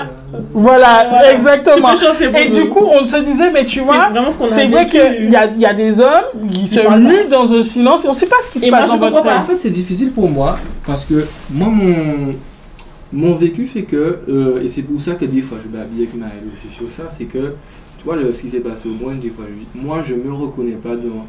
[0.53, 1.33] Voilà, Voilà.
[1.33, 1.91] exactement.
[2.35, 2.55] Et nous.
[2.57, 4.09] du coup, on se disait, mais tu c'est vois,
[4.49, 7.63] c'est vrai qu'il y a, il y a des hommes qui se muent dans un
[7.63, 9.33] silence et on ne sait pas ce qui se Et passe je dans votre tête.
[9.39, 12.35] En fait, c'est difficile pour moi parce que moi, mon,
[13.13, 16.15] mon vécu fait que, euh, et c'est pour ça que des fois je m'habille avec
[16.17, 17.55] Maëlle aussi sur ça, c'est que,
[17.99, 20.15] tu vois, le- ce qui s'est passé au moins, des fois, je dis, moi, je
[20.17, 21.25] me reconnais pas dans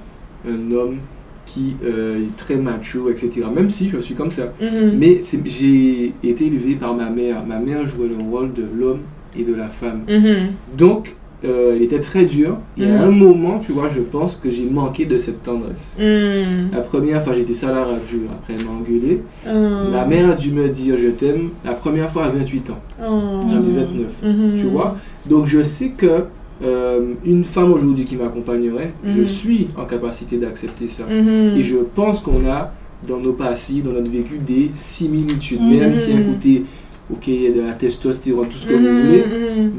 [0.51, 0.97] un homme
[1.45, 3.29] qui euh, est très macho, etc.
[3.55, 4.53] Même si je suis comme ça.
[4.61, 4.93] Mhm.
[4.97, 7.45] Mais j'ai été élevé par ma mère.
[7.45, 8.99] Ma mère jouait le rôle de l'homme
[9.37, 10.01] et de la femme.
[10.09, 10.35] Mhm.
[10.77, 12.57] Donc, euh, elle était très dure.
[12.77, 13.01] Et à Mhm.
[13.03, 15.95] un moment, tu vois, je pense que j'ai manqué de cette tendresse.
[15.99, 18.19] La première fois, j'étais ça à la radio.
[18.33, 19.21] Après, elle m'a engueulé.
[19.47, 19.91] Oh.
[19.91, 22.79] Ma mère a dû me dire je t'aime la première fois à 28 ans.
[22.99, 23.41] Oh.
[23.49, 24.13] J'en ai 29.
[24.23, 24.55] Mhm.
[24.57, 24.95] Tu vois?
[25.27, 26.23] Donc je sais que
[26.63, 29.27] euh, une femme aujourd'hui qui m'accompagnerait, je Mhm.
[29.27, 31.03] suis en capacité d'accepter ça.
[31.03, 31.55] Mhm.
[31.57, 32.71] Et je pense qu'on a
[33.07, 35.61] dans nos passés, dans notre vécu, des similitudes.
[35.61, 36.63] Même si un côté,
[37.11, 39.23] ok, il y a de la testostérone, tout ce que vous Mhm, voulez.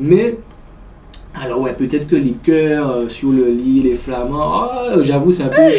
[0.01, 0.37] Mais,
[1.43, 5.45] alors ouais, peut-être que les cœurs euh, sur le lit, les flamants, oh, j'avoue, c'est
[5.45, 5.57] un peu.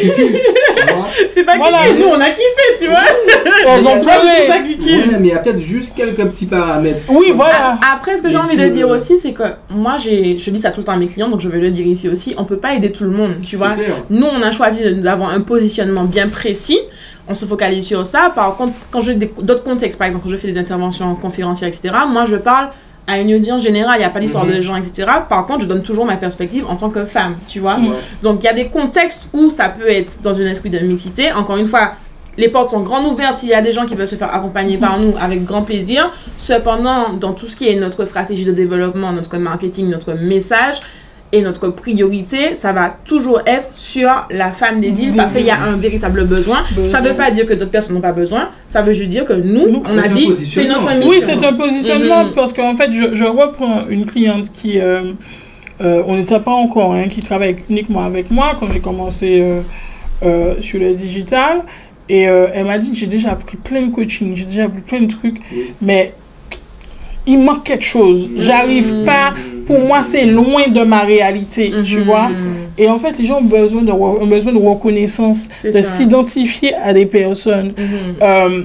[1.30, 1.78] C'est pas Voilà.
[1.88, 2.98] que nous on a kiffé, tu vois.
[3.68, 4.06] Elles ont ça.
[4.06, 7.02] Ouais, mais il y a peut-être juste quelques petits paramètres.
[7.08, 7.78] Oui, voilà.
[7.94, 10.80] Après, ce que j'ai envie de dire aussi, c'est que moi, je dis ça tout
[10.80, 12.34] le temps à mes clients, donc je vais le dire ici aussi.
[12.38, 13.72] On peut pas aider tout le monde, tu vois.
[14.10, 16.78] Nous, on a choisi de- d'avoir un positionnement bien précis.
[17.28, 18.32] On se focalise sur ça.
[18.34, 21.94] Par contre, quand j'ai d'autres contextes, par exemple, quand je fais des interventions conférencières, etc.,
[22.08, 22.68] moi, je parle
[23.06, 23.96] à une audience générale.
[23.96, 24.56] Il n'y a pas d'histoire Mhm.
[24.56, 25.06] de gens, etc.
[25.28, 27.76] Par contre, je donne toujours ma perspective en tant que femme, tu vois.
[28.22, 31.32] Donc, il y a des contextes où ça peut être dans un esprit de mixité.
[31.32, 31.92] Encore une fois,
[32.38, 33.36] les portes sont grandes ouvertes.
[33.36, 36.10] S'il y a des gens qui veulent se faire accompagner par nous, avec grand plaisir.
[36.38, 40.76] Cependant, dans tout ce qui est notre stratégie de développement, notre marketing, notre message
[41.30, 45.50] et notre priorité, ça va toujours être sur la femme des îles parce qu'il y
[45.50, 46.62] a un véritable besoin.
[46.74, 46.90] Besoin.
[46.90, 48.48] Ça ne veut pas dire que d'autres personnes n'ont pas besoin.
[48.68, 51.08] Ça veut juste dire que nous, Nous, on a dit, c'est notre mission.
[51.10, 52.32] Oui, c'est un positionnement Mhm.
[52.34, 55.12] parce qu'en fait, je, je reprends une cliente qui, euh,
[55.82, 59.60] euh, on n'était pas encore, hein, qui travaille uniquement avec moi quand j'ai commencé euh,
[60.24, 61.62] euh, sur le digital.
[62.08, 65.00] Et euh, elle m'a dit, j'ai déjà appris plein de coaching, j'ai déjà appris plein
[65.00, 65.72] de trucs, Oui.
[65.82, 66.12] mais
[67.26, 68.30] il manque quelque chose.
[68.36, 69.04] J'arrive Mhm.
[69.04, 69.34] pas.
[69.66, 72.02] Pour moi, c'est loin de ma réalité, tu Mhm.
[72.04, 72.28] vois.
[72.30, 72.36] Mhm.
[72.78, 76.74] Et en fait, les gens ont besoin de, re- ont besoin de reconnaissance, de s'identifier
[76.74, 77.74] à des personnes.
[77.76, 78.14] Mhm.
[78.22, 78.62] Euh,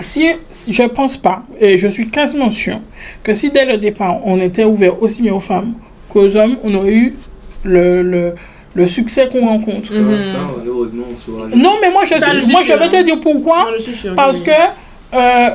[0.00, 2.78] si, si je pense pas, et je suis quasiment sûr,
[3.22, 5.72] que si dès le départ on était ouvert aussi bien aux femmes
[6.10, 7.14] qu'aux hommes, on aurait eu
[7.64, 8.34] le, le,
[8.74, 9.88] le succès qu'on rencontre.
[9.88, 10.22] Ça, Mhm.
[10.22, 11.56] ça, malheureusement, on.
[11.56, 13.66] Non, mais moi je, Ça, moi, je vais te dire pourquoi.
[14.16, 14.50] Parce que
[15.14, 15.50] euh,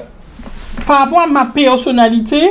[0.86, 2.42] par rapport à ma personnalité,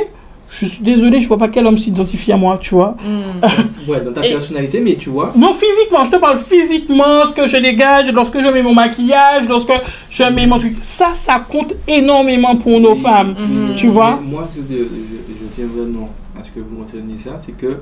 [0.49, 2.95] je suis désolée, je vois pas quel homme s'identifie à moi, tu vois.
[3.03, 3.41] Mhm.
[3.87, 7.33] Ouais, dans ta Et- personnalité, mais tu vois, Non, physiquement, je te parle physiquement, ce
[7.33, 9.73] que je dégage, lorsque je mets mon maquillage, lorsque
[10.09, 10.77] je mets mon truc.
[10.81, 13.35] Ça, ça compte énormément pour nos femmes.
[13.75, 17.51] Tu vois Mais Moi, je, je tiens vraiment à ce que vous reteniez ça, c'est
[17.55, 17.77] que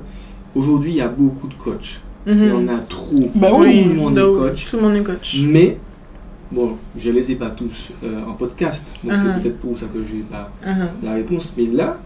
[0.54, 2.00] aujourd'hui, il y a beaucoup de coachs.
[2.26, 2.68] Il y Mhm.
[2.70, 3.14] en a trop.
[3.34, 4.66] Ben tout oui, le monde de est coach.
[4.70, 5.36] Tout le monde est coach.
[5.46, 5.76] Mais,
[6.50, 8.84] bon, je les ai pas tous euh, en podcast.
[9.04, 10.88] Donc, c'est peut-être pour ça que j'ai pas Mhm.
[11.02, 11.52] la réponse.
[11.56, 11.98] Mais là,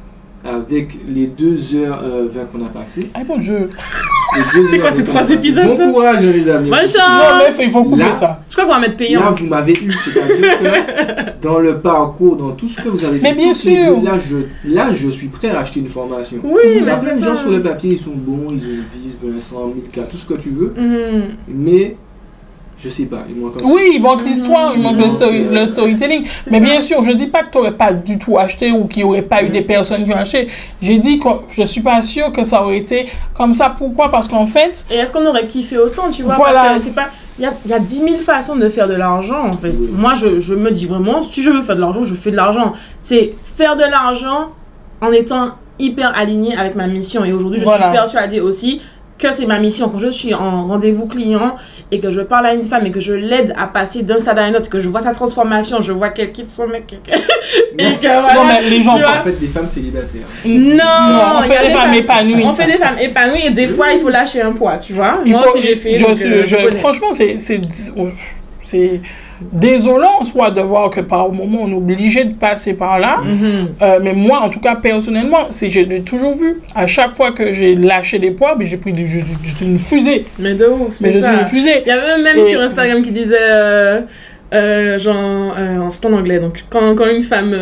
[0.44, 3.52] avec les 2h20 qu'on a passé, Ah bon, je...
[3.52, 6.70] Non, les C'est quoi ces trois épisodes, Bon ça courage, les amis.
[6.70, 8.40] Bonne chance mais il faut couper Là- ça.
[8.48, 9.30] Je crois qu'on va mettre Là, payant.
[9.32, 13.30] vous m'avez eu, c'est-à-dire que dans le parcours, dans tout ce que vous avez fait,
[13.30, 13.98] Mais bien les sûr.
[14.00, 14.36] deux, là, je,
[14.70, 16.38] là, je suis prêt à acheter une formation.
[16.44, 17.26] Oui, Il y mais a c'est plein de ça.
[17.26, 20.16] gens sur le papier, ils sont bons, ils ont 10, 20, 100, 1000 cas, tout
[20.18, 21.22] ce que tu veux, Mhm.
[21.48, 21.96] mais
[22.78, 23.70] je sais pas, il manque encore.
[23.72, 26.24] Oui, il manque l'histoire, il manque le, story- le storytelling.
[26.50, 26.64] Mais ça.
[26.64, 29.08] bien sûr, je dis pas que tu n'aurais pas du tout acheté ou qu'il n'y
[29.10, 30.46] aurait pas eu des personnes qui ont acheté.
[30.80, 33.74] J'ai dit que je suis pas sûre que ça aurait été comme ça.
[33.76, 34.10] Pourquoi?
[34.10, 36.34] Parce qu'en fait, Et est-ce qu'on aurait kiffé autant, tu vois?
[36.34, 36.60] Voilà.
[36.60, 37.08] Parce que c'est pas.
[37.40, 39.72] Il y a, il y a 10 000 façons de faire de l'argent, en fait.
[39.80, 39.90] Oui.
[39.92, 42.36] Moi, je, je me dis vraiment, si je veux faire de l'argent, je fais de
[42.36, 42.72] l'argent.
[43.00, 44.48] C'est faire de l'argent
[45.00, 47.24] en étant hyper aligné avec ma mission.
[47.24, 47.86] Et aujourd'hui, je Voilà.
[47.90, 48.80] suis persuadée aussi
[49.18, 49.88] que c'est ma mission.
[49.88, 51.54] Quand je suis en rendez-vous client
[51.90, 54.38] et que je parle à une femme et que je l'aide à passer d'un stade
[54.38, 56.96] à un autre, que je vois sa transformation, je vois qu'elle quitte son mec, et
[57.96, 58.34] que voilà.
[58.34, 58.94] non, mais les gens.
[58.96, 60.22] Tu vois, En fait, des femmes célibataires.
[60.44, 62.44] Non, on il y a fait des femmes épanouies.
[62.44, 65.20] On fait des femmes épanouies et des fois il faut lâcher un poids, tu vois.
[65.24, 65.96] Il Moi faut- aussi j'ai fait.
[65.96, 66.76] je donc, suis- euh, je- je connais.
[66.78, 67.60] franchement, c'est c'est
[69.52, 73.18] désolant soit de voir que par moment on est obligé de passer par là.
[73.24, 73.68] Mhm.
[73.82, 76.60] Euh, mais moi, en tout cas, personnellement, j'ai toujours vu.
[76.74, 79.78] À chaque fois que j'ai lâché des poids, j'ai pris des, je, je suis une
[79.78, 80.24] fusée.
[80.38, 81.40] Mais de ouf, Mais c'est je suis ça.
[81.40, 81.82] une fusée.
[81.84, 84.00] Il y avait même Et- sur Instagram qui disait, euh,
[84.54, 87.54] euh, genre, euh, c'est en anglais, donc quand, quand une femme,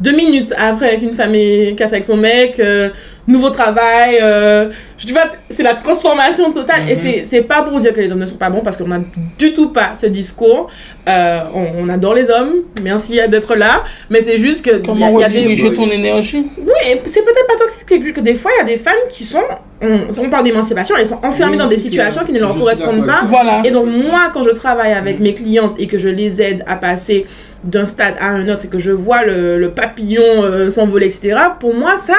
[0.00, 2.90] deux minutes après qu'une femme est cassée avec son mec, euh,
[3.26, 6.82] nouveau travail, euh, tu vois, c'est la transformation totale.
[6.88, 7.00] Et Mhm.
[7.00, 9.00] c'est- c'est pas pour dire que les hommes ne sont pas bons, parce qu'on n'a
[9.38, 10.68] du tout pas ce discours.
[11.08, 14.70] Euh, on, on adore les hommes, merci d'être là, mais c'est juste que.
[14.70, 16.42] il y a- Comment il y a des- ton énergie?
[16.58, 18.94] Oui, et c'est peut-être pas toxique, c'est que des fois, il y a des femmes
[19.10, 19.40] qui sont.
[19.80, 22.58] On, on parle d'émancipation, elles sont enfermées Oui, dans des situations qui ne leur Je
[22.58, 23.22] correspondent pas.
[23.28, 23.62] Voilà.
[23.64, 26.76] Et donc, moi, quand je travaille avec mes clientes et que je les aide à
[26.76, 27.26] passer
[27.64, 31.36] d'un stade à un autre et que je vois le, le papillon euh, s'envoler, etc.,
[31.58, 32.14] pour moi, ça,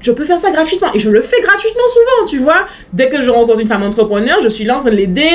[0.00, 0.88] je peux faire ça gratuitement.
[0.94, 2.66] Et je le fais gratuitement souvent, tu vois.
[2.92, 5.28] Dès que je rencontre une femme entrepreneur, je suis là en train de l'aider.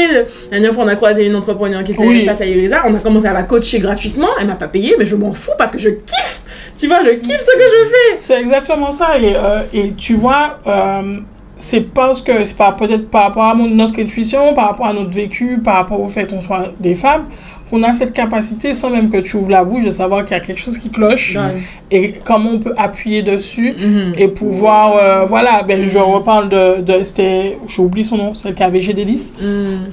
[0.51, 2.25] La dernière fois, on a croisé une entrepreneur qui était Oui.
[2.25, 2.83] passée à Irisa.
[2.87, 4.29] On a commencé à la coacher gratuitement.
[4.39, 6.41] Elle m'a pas payé, mais je m'en fous parce que je kiffe.
[6.77, 8.17] Tu vois, je kiffe ce que je fais.
[8.21, 9.17] C'est exactement ça.
[9.19, 11.17] Et, euh, et tu vois, euh,
[11.57, 14.93] c'est parce que c'est pas peut-être par rapport à mon- notre intuition, par rapport à
[14.93, 17.25] notre vécu, par rapport au fait qu'on soit des femmes,
[17.73, 20.39] qu'on a cette capacité, sans même que tu ouvres la bouche, de savoir qu'il y
[20.39, 21.61] a quelque chose qui cloche Ouais.
[21.89, 24.13] et comment on peut appuyer dessus Mhm.
[24.15, 28.53] et pouvoir, euh, voilà, ben, je reparle de, de c'était, j'ai oublié son nom, celle
[28.53, 28.79] qui avait.
[28.79, 28.85] Mhm.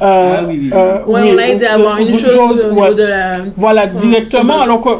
[0.03, 2.71] Euh, Ah oui, oui, euh, Ouais, oui, on l'a aidé à avoir une chose Jones,
[2.71, 2.83] au ouais.
[2.83, 3.37] niveau de la.
[3.57, 4.90] Voilà, son- directement, son- alors que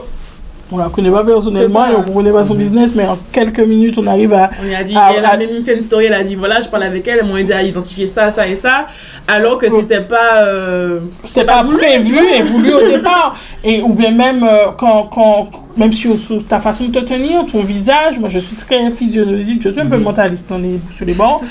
[0.73, 2.61] on la connaît pas personnellement, et on connaît pas son Mhm.
[2.61, 4.51] business, mais en quelques minutes, on arrive à...
[4.63, 6.85] On a dit, elle a même fait une story, elle a dit voilà, je parle
[6.85, 8.87] avec elle, elles m'ont aidé à identifier ça, ça et ça,
[9.27, 10.45] alors que c'était pas.
[10.45, 13.35] euh, C'était pas voulu, prévu et voulu au départ.
[13.65, 17.47] Et, ou bien même euh, quand, quand, même sur, sur ta façon de te tenir,
[17.47, 20.03] ton visage, moi je suis très physiologique, je suis un peu Mhm.
[20.05, 21.43] mentaliste dans les, sur les bords.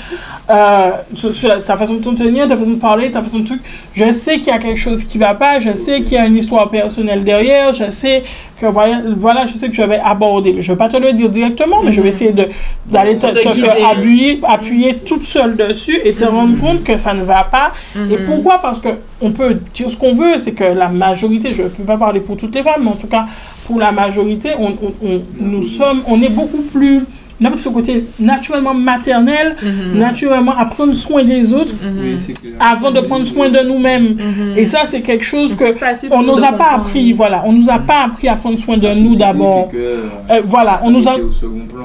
[0.50, 3.44] Euh, sur, sur ta façon de te tenir, ta façon de parler, ta façon de
[3.46, 3.60] truc,
[3.94, 6.26] je sais qu'il y a quelque chose qui va pas, je sais qu'il y a
[6.26, 8.22] une histoire personnelle derrière, je sais
[8.60, 10.52] que voilà, je sais que je vais aborder.
[10.52, 12.46] Mais je vais pas te le dire directement, mais je vais essayer de
[12.86, 17.22] d'aller te, faire appuyer, appuyer toute seule dessus et te rendre compte que ça ne
[17.22, 18.24] va pas et Mhm.
[18.26, 18.58] pourquoi?
[18.60, 18.88] Parce que
[19.22, 22.20] on peut dire ce qu'on veut, c'est que la majorité, je ne peux pas parler
[22.20, 23.26] pour toutes les femmes, mais en tout cas
[23.66, 24.09] pour la majorité,
[24.58, 27.00] on, on- on- nous sommes, on est beaucoup plus,
[27.42, 29.98] on a ce côté naturellement maternel, Mhm.
[29.98, 31.98] naturellement à prendre soin des autres Mhm.
[32.02, 34.16] Oui, avant de prendre soin de nous-mêmes.
[34.18, 34.58] Mhm.
[34.58, 35.64] Et ça, c'est quelque chose que
[36.10, 36.74] on nous a pas comprendre.
[36.86, 39.70] appris, voilà, on nous a pas appris à prendre soin de nous d'abord.
[39.74, 41.24] euh, Euh, voilà, on nous a plan.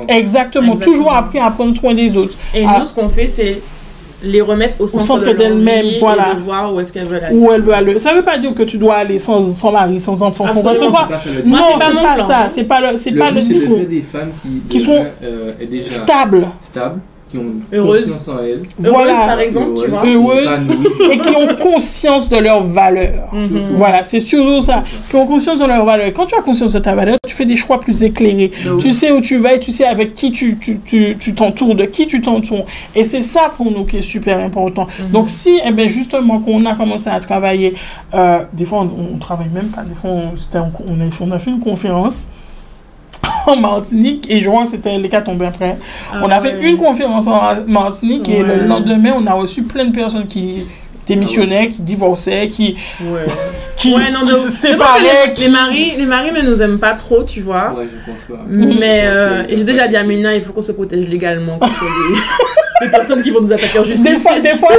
[0.10, 0.76] exactement, Exactement.
[0.76, 2.38] toujours appris à prendre soin des autres.
[2.54, 2.78] Et Ah.
[2.80, 3.62] nous, ce qu'on fait, c'est
[4.26, 6.32] les remettre au centre, centre de leur d'elles-mêmes, vie voilà.
[6.32, 7.36] Et de voir où est-ce qu'elles veulent aller.
[7.36, 8.00] Où elle veut aller.
[8.00, 11.08] Ça veut pas dire que tu dois aller sans, sans mari, sans enfant, sans quoi
[11.46, 12.46] non, c'est pas pas ça.
[12.50, 13.80] C'est pas le, c'est pas le discours.
[13.88, 16.48] des femmes qui, Qui déjà, sont euh, est déjà Stable.
[16.64, 17.00] stables,
[17.40, 18.06] qui ont Heureuses.
[18.06, 19.14] confiance en elles, Heureuse, Voilà.
[19.14, 20.06] par exemple, tu vois.
[20.06, 20.60] Heureuses.
[21.12, 23.30] Et qui ont conscience de leurs valeurs.
[23.34, 23.76] Mhm.
[23.76, 24.84] Voilà, c'est surtout ça.
[25.10, 26.12] Qui ont conscience de leurs valeurs.
[26.14, 28.52] Quand tu as conscience de ta valeur, tu fais des choix plus éclairés.
[28.66, 31.34] Donc, Tu sais où tu vas et tu sais avec qui tu tu- tu- tu
[31.36, 32.66] t'entoures, de qui tu t'entoures.
[32.96, 34.88] Et c'est ça pour nous qui est super important.
[35.00, 35.12] Mhm.
[35.12, 37.74] Donc si, eh ben, justement, qu'on a commencé à travailler,
[38.14, 40.30] euh, des fois on, on travaille même pas, des fois on,
[40.88, 42.28] on, a, on a fait une conférence
[43.52, 45.78] en Martinique et je crois que c'était les cas tombés après.
[46.22, 46.70] on a ah fait ouais.
[46.70, 50.66] une conférence en Martinique et le lendemain on a reçu plein de personnes qui
[51.08, 53.26] démissionnaient, qui divorçaient, qui, Ouais.
[53.78, 55.28] qui, Ouais, non, qui de- se séparaient.
[55.28, 57.74] les, qui- les maris, les maris ne nous aiment pas trop, tu vois.
[57.78, 58.44] Ouais, je pense pas.
[58.50, 61.74] Mais euh, j'ai déjà dit à Mina, il faut qu'on se protège légalement contre
[62.10, 62.16] les,
[62.82, 64.04] les personnes qui vont nous attaquer en justice.
[64.04, 64.70] Des fois, des fois,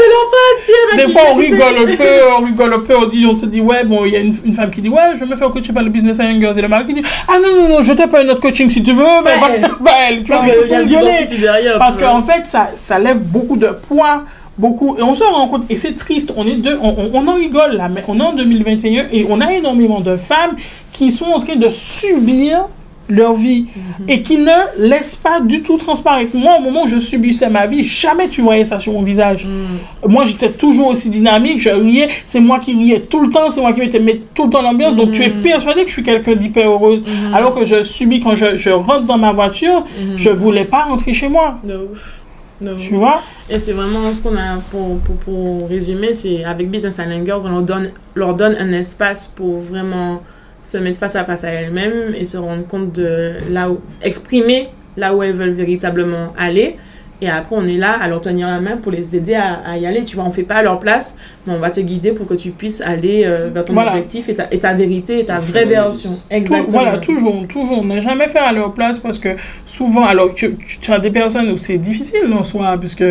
[0.97, 2.05] des fois, on rigole un peu,
[2.39, 4.35] on rigole un peu, on dit, on se dit, ouais, bon, il y a une,
[4.45, 6.61] une femme qui dit, ouais, je vais me faire coacher par le business Young et
[6.63, 8.83] le mari qui dit, ah non, non, non, je t'ai pas un autre coaching si
[8.83, 9.41] tu veux, mais Ouais.
[9.41, 11.23] parce que, bah, elle, tu vois, Parce y a gueuler.
[11.23, 11.79] ici derrière.
[11.79, 12.09] Parce vois.
[12.09, 14.25] qu'en fait, ça, ça lève beaucoup de poids,
[14.59, 17.35] beaucoup, et on se rend compte, et c'est triste, on est deux, on- on en
[17.35, 20.57] rigole là, mais on est en 2021 et on a énormément de femmes
[20.93, 22.67] qui sont en train de subir
[23.09, 23.67] leur vie
[24.09, 26.35] et qui ne laissent pas du tout transparaître.
[26.37, 29.47] Moi, au moment où je subissais ma vie, jamais tu voyais ça sur mon visage.
[29.47, 30.09] Mm.
[30.11, 33.61] Moi, j'étais toujours aussi dynamique, je riais, c'est moi qui riais tout le temps, c'est
[33.61, 34.01] moi qui mettais
[34.35, 37.05] tout le temps l'ambiance, donc tu es persuadé que je suis quelqu'un d'hyper heureuse.
[37.05, 37.35] Mhm.
[37.35, 40.17] Alors que je subis quand je, je rentre dans ma voiture, Mhm.
[40.17, 41.59] je voulais pas rentrer chez moi.
[42.81, 43.21] Tu vois?
[43.51, 47.43] Et c'est vraiment ce qu'on a pour, pour, pour résumer, c'est avec Business Island Girls,
[47.45, 50.23] on leur donne, leur donne un espace pour vraiment
[50.71, 54.69] se mettre face à face à elles-mêmes et se rendre compte de là où, exprimer
[54.97, 56.77] là où elles veulent véritablement aller.
[57.23, 59.79] Et après, on est là à leur tenir la main pour les aider à, à
[59.79, 60.05] y aller.
[60.05, 62.35] Tu vois, on fait pas à leur place, mais on va te guider pour que
[62.35, 63.93] tu puisses aller euh, vers ton Voilà.
[63.93, 66.11] objectif et ta, et ta vérité et ta vraie version.
[66.11, 66.83] Tout- Exactement.
[66.83, 67.83] Voilà, toujours, toujours.
[67.85, 69.31] Ne jamais faire à leur place parce que
[69.65, 73.05] souvent, alors que tu, tu as des personnes où c'est difficile en soi, puisque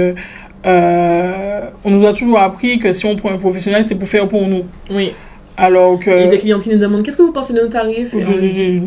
[0.65, 4.27] euh, on nous a toujours appris que si on prend un professionnel, c'est pour faire
[4.27, 4.65] pour nous.
[4.91, 5.13] Oui.
[5.57, 6.09] Alors que.
[6.09, 8.13] Il y a des clientes qui nous demandent qu'est-ce que vous pensez de nos tarifs?
[8.13, 8.79] Je- je-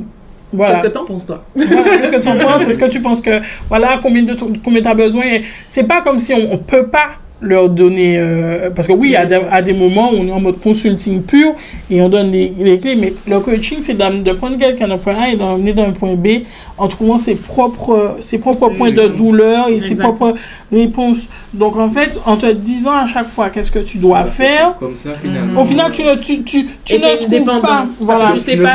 [0.52, 0.74] voilà.
[0.76, 1.44] Qu'est-ce que t'en penses, toi?
[1.54, 2.66] Voilà, Qu'est-ce que tu en penses?
[2.66, 5.24] Est-ce que tu penses que, voilà, combien de combien tu as besoin
[5.66, 8.18] C'est pas comme si on, on peut pas leur donner.
[8.18, 11.22] euh, parce que oui, à des, à des moments où on est en mode consulting
[11.22, 11.52] pur
[11.90, 15.14] et on donne les, les clés, mais le coaching, c'est de prendre quelqu'un d'un point
[15.14, 16.28] A et d'emmener d'un point B
[16.76, 20.34] en trouvant ses propres, ses propres points de douleur et ses propres
[20.72, 21.28] réponses.
[21.54, 24.74] Donc en fait, en te disant à chaque fois qu'est-ce que tu dois Ouais, faire,
[24.78, 25.60] Comme ça, finalement.
[25.60, 27.68] au final, tu ne, tu, tu, tu ne trouves dépendance, pas.
[27.68, 28.30] parce Voilà.
[28.30, 28.70] que tu sais ne pas-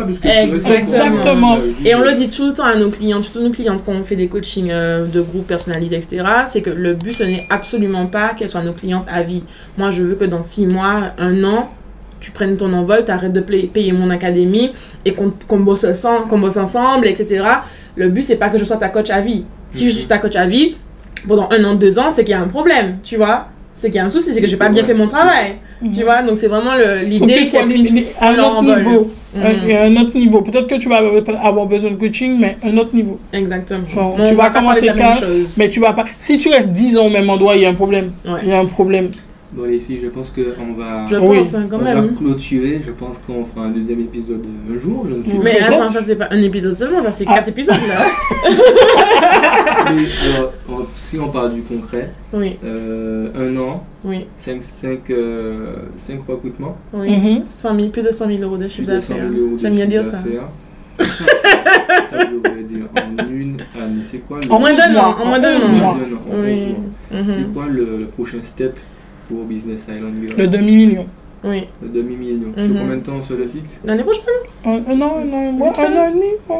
[0.00, 1.56] pas, tu Exactement.
[1.56, 3.92] euh, Et on le dit tout le temps à nos clientes, surtout nos clientes quand
[3.92, 6.22] on fait des coachings euh, de groupe personnalisés, etc.
[6.46, 9.42] C'est que le but, ce n'est absolument pas qu'elles soient nos clientes à vie.
[9.78, 11.70] Moi, je veux que dans six mois, un an,
[12.20, 14.72] tu prennes ton envol, tu arrêtes de payer mon académie
[15.04, 17.44] et qu'on qu'on bosse, ensemble- qu'on bosse ensemble, etc.
[17.96, 19.44] Le but, c'est pas que je sois ta coach à vie.
[19.68, 20.76] Si je suis ta coach à vie,
[21.26, 23.48] pendant un an, deux ans, c'est qu'il y a un problème, tu vois.
[23.74, 25.56] C'est qu'il y a un souci, c'est que j'ai pas bien fait mon travail.
[25.90, 27.26] Tu vois, donc c'est vraiment l'idée
[27.64, 29.10] puissent li- à un autre niveau.
[29.34, 29.96] Mhm.
[29.96, 30.42] Un, autre niveau.
[30.42, 31.00] Peut-être que tu vas
[31.42, 33.18] avoir besoin de coaching, mais un autre niveau.
[33.32, 33.86] Exactement.
[33.86, 34.86] Genre, tu vas commencer
[35.18, 35.54] chose.
[35.56, 36.04] Mais tu vas pas.
[36.18, 38.12] Si tu restes 10 ans au même endroit, il y a un problème.
[38.42, 39.10] Il y a un problème.
[39.54, 41.38] Bon les filles, je pense qu'on va, Je Oui.
[41.40, 42.14] pense, hein, quand on va même.
[42.14, 42.80] clôturer.
[42.84, 45.06] Je pense qu'on fera un deuxième épisode un jour.
[45.10, 45.72] Je ne sais Mais Peut-être.
[45.74, 47.34] attends, ça c'est pas un épisode seulement, ça c'est Ah.
[47.34, 48.06] quatre épisodes là.
[49.84, 49.92] pas.
[49.92, 50.04] Mais
[50.36, 55.74] alors, on- si on parle du concret, Oui, euh, un an, oui, 5, 5, euh,
[55.96, 57.10] cinq recrutements, oui.
[57.10, 57.42] Mhm.
[57.44, 59.28] 100 000, plus de 100 000 euros de plus chiffre de 100 d'affaires.
[59.30, 60.18] 000 euros de J'aime bien dire ça.
[60.98, 64.02] ça devrait dire en une année.
[64.04, 65.68] C'est quoi le, En moins d'un mois, an, en moins d'un an.
[65.72, 65.96] mois.
[65.96, 66.52] d'un an, en Oui.
[66.52, 67.34] 11 mois.
[67.34, 67.52] C'est Mhm.
[67.52, 68.78] quoi le, le prochain step
[69.28, 71.06] pour Business Island Girl Le demi-million.
[71.44, 71.64] Oui.
[71.82, 72.48] Le demi-million.
[72.56, 72.64] Mhm.
[72.72, 74.22] Sur combien de temps on se le fixe L'année prochaine
[74.64, 76.30] Un, un an, un an, ouais, un an et demi.
[76.48, 76.56] ouais.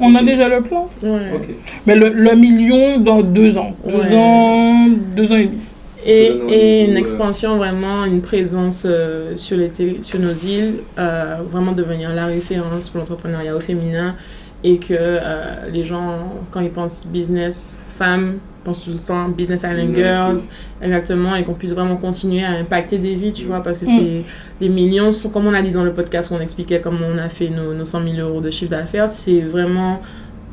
[0.00, 0.88] On a déjà le plan.
[1.02, 1.32] Ouais.
[1.34, 1.48] Ok.
[1.86, 3.76] Mais le, le million dans deux ans.
[3.86, 4.16] Deux Ouais.
[4.16, 5.58] ans, deux ans et demi.
[6.04, 9.70] Et, une expansion, vraiment, une présence euh, sur, les
[10.00, 14.16] sur nos îles, euh, vraiment devenir la référence pour l'entrepreneuriat au féminin
[14.64, 19.62] et que euh, les gens, quand ils pensent business, femmes, pensent tout le temps business
[19.62, 19.94] island Mhm.
[19.94, 20.38] girls,
[20.80, 23.88] exactement, et qu'on puisse vraiment continuer à impacter des vies, tu vois, parce que Mm.
[23.98, 24.24] c'est
[24.60, 27.18] les millions, sont, comme on a dit dans le podcast où on expliquait comment on
[27.18, 30.00] a fait nos, nos 100 000 euros de chiffre d'affaires, c'est vraiment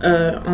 [0.03, 0.51] euh, en,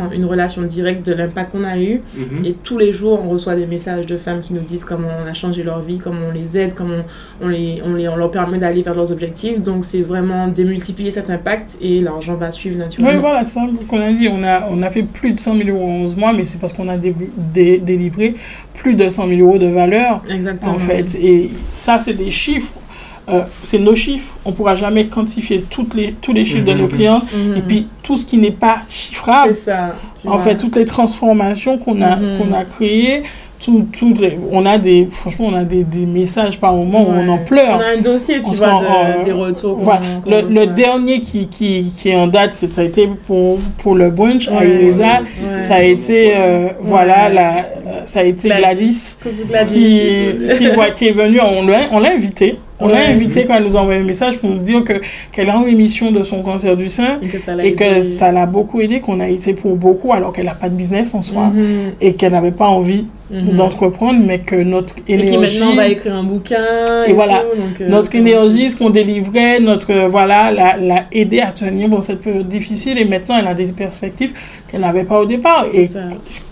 [0.00, 2.00] en- en une relation directe de l'impact qu'on a eu.
[2.16, 2.44] Mhm.
[2.44, 5.28] Et tous les jours, on reçoit des messages de femmes qui nous disent comment on
[5.28, 7.02] a changé leur vie, comment on les aide, comment
[7.40, 9.60] on, on les, on, les, on leur permet d'aller vers leurs objectifs.
[9.60, 13.20] Donc, c'est vraiment démultiplier cet impact et l'argent va suivre Oui, naturellement.
[13.20, 14.28] voilà, c'est ça qu'on a dit.
[14.28, 16.58] On a, on a fait plus de 100 000 euros en 11 mois, mais c'est
[16.58, 18.34] parce qu'on a dé- dé- délivré
[18.74, 20.72] plus de 100 000 euros de valeur, Exactement.
[20.72, 21.14] en fait.
[21.20, 22.72] Et ça, c'est des chiffres.
[23.32, 24.32] Euh, c'est nos chiffres.
[24.44, 26.90] On ne pourra jamais quantifier toutes les, tous les chiffres de nos Mhm.
[26.90, 27.22] clients.
[27.32, 27.56] Mhm.
[27.56, 29.94] Et puis, tout ce qui n'est pas chiffrable, ça.
[30.26, 30.38] en vois.
[30.40, 32.38] fait, toutes les transformations qu'on a, Mhm.
[32.38, 33.22] qu'on a créées,
[33.62, 37.10] tout, tout les- on a des, franchement, on a des, des messages par moment où
[37.12, 37.76] on en pleure.
[37.76, 39.76] On a un dossier, tu On vois, de- euh, des retours.
[39.78, 40.00] Voilà.
[40.26, 44.48] Le, dernier qui, qui, qui est en date, ça a été pour, pour le brunch
[44.48, 44.66] à Ouais.
[44.66, 45.20] Elisa.
[45.20, 45.60] Ouais.
[45.60, 47.34] Ça a été, euh, voilà, Ouais.
[47.34, 49.18] la, ça a été Gladys.
[49.46, 51.40] Gladys, qui, qui, qui est venue.
[51.42, 52.56] On l'a, on l'a invitée.
[52.80, 54.94] On l'a invitée quand elle nous a envoyé un message pour nous dire que,
[55.32, 57.84] qu'elle a en rémission de son cancer du sein Et que ça l'a et que
[57.84, 58.02] aidé.
[58.02, 61.14] ça l'a beaucoup aidé, qu'on a été pour beaucoup alors qu'elle n'a pas de business
[61.14, 61.92] en soi Mhm.
[62.00, 63.54] et qu'elle n'avait pas envie Mhm.
[63.56, 65.60] d'entreprendre, mais que notre Et qui énergie.
[65.60, 66.56] maintenant va écrire un bouquin.
[67.06, 67.44] Et Et, voilà.
[67.52, 71.52] tout, donc, euh, notre énergie, ce qu'on délivrait, notre euh, voilà, l'a, l'a aidé à
[71.52, 74.32] tenir dans cette période difficile et maintenant elle a des perspectives
[74.70, 75.66] qu'elle n'avait pas au départ.
[75.72, 76.00] Et ça.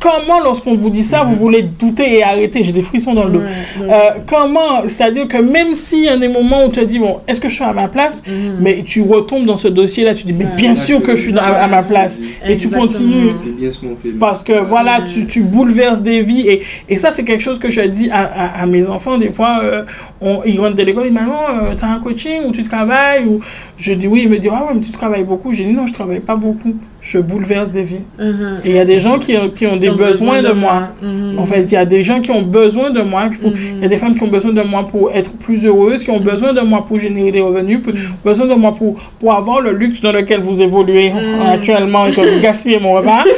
[0.01, 2.63] comment, lorsqu'on vous dit ça, vous voulez douter et arrêter?
[2.63, 3.39] J'ai des frissons dans le dos.
[3.41, 3.45] Ouais,
[3.79, 6.99] donc- Euh, comment C'est-à-dire que même s'il y a des moments où tu te dis,
[6.99, 8.23] bon, est-ce que je suis à ma place?
[8.27, 8.59] Mhm.
[8.61, 10.51] Mais tu retombes dans ce dossier-là, tu dis, mais Ouais.
[10.57, 12.21] bien sûr que je suis dans- à, à ma place.
[12.47, 13.33] Et tu continues.
[13.37, 14.11] C'est bien ce qu'on fait.
[14.11, 15.05] Parce que voilà, Ouais.
[15.07, 16.47] tu, tu bouleverses des vies.
[16.49, 19.19] Et, et ça, c'est quelque chose que je dis à, à, à mes enfants.
[19.19, 19.85] Des fois, euh,
[20.21, 23.25] on, ils rentrent de l'école, ils disent Maman, euh, t'as un coaching ou tu travailles?
[23.27, 23.41] Ou...
[23.77, 25.53] Je dis oui, ils me disent Ah ouais, mais tu travailles beaucoup.
[25.53, 26.75] J'ai dit Non, je travaille pas beaucoup.
[27.01, 28.01] Je bouleverse des vies.
[28.19, 28.59] Mhm.
[28.65, 30.89] Et il y a des gens qui, ont- qui ont des ont besoins de moi.
[31.01, 31.39] Mhm.
[31.39, 33.27] En fait, il y a des gens qui ont besoin de moi.
[33.27, 33.53] Mhm.
[33.77, 36.11] Il y a des femmes qui ont besoin de moi pour être plus heureuses, qui
[36.11, 37.93] ont besoin de moi pour générer des revenus, pour-
[38.25, 41.13] besoin de moi pour, pour avoir le luxe dans lequel vous évoluez
[41.53, 43.23] actuellement et que vous gaspillez mon repas.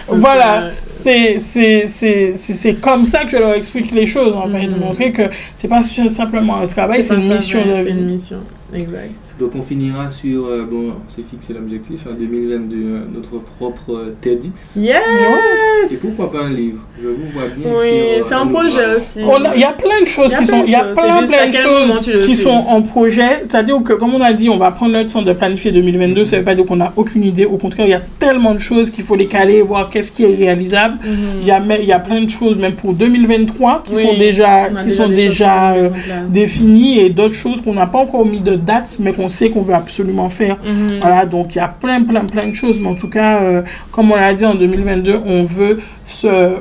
[0.08, 4.48] voilà, c'est c'est- c'est- c'est- c'est comme ça que je leur explique les choses, en
[4.48, 5.22] fait, de montrer que
[5.54, 8.26] c'est pas simplement un travail, c'est une un mission de C'est vie.
[8.74, 9.14] Exact.
[9.38, 13.94] Donc on finira sur, euh, bon, on s'est fixé l'objectif, en 2022, euh, notre propre
[13.94, 14.76] euh, TEDx.
[14.76, 15.92] Yes!
[15.92, 16.80] Et pourquoi pas un livre?
[17.00, 17.80] Je vous vois bien.
[17.80, 19.20] Oui, c'est un projet aussi.
[19.54, 22.26] Il y a plein de choses qui sont, il y a plein, plein de choses
[22.26, 23.42] qui sont en projet.
[23.48, 26.24] C'est-à-dire que, comme on a dit, on va prendre le temps de planifier 2022.
[26.24, 27.46] Ça veut pas dire qu'on n'a aucune idée.
[27.46, 30.24] Au contraire, il y a tellement de choses qu'il faut les caler, voir qu'est-ce qui
[30.24, 30.98] est réalisable.
[31.04, 31.18] Mhm.
[31.40, 34.18] Il y a, il y a plein de choses, même pour 2023, qui Oui, sont
[34.18, 35.88] déjà, qui sont déjà euh,
[36.28, 39.62] définies et d'autres choses qu'on n'a pas encore mis de date, mais qu'on sait qu'on
[39.62, 40.56] veut absolument faire.
[40.64, 41.00] Mhm.
[41.00, 42.80] Voilà, donc il y a plein, plein, plein de choses.
[42.80, 46.56] Mais en tout cas, euh, comme on l'a dit en 2022, on veut se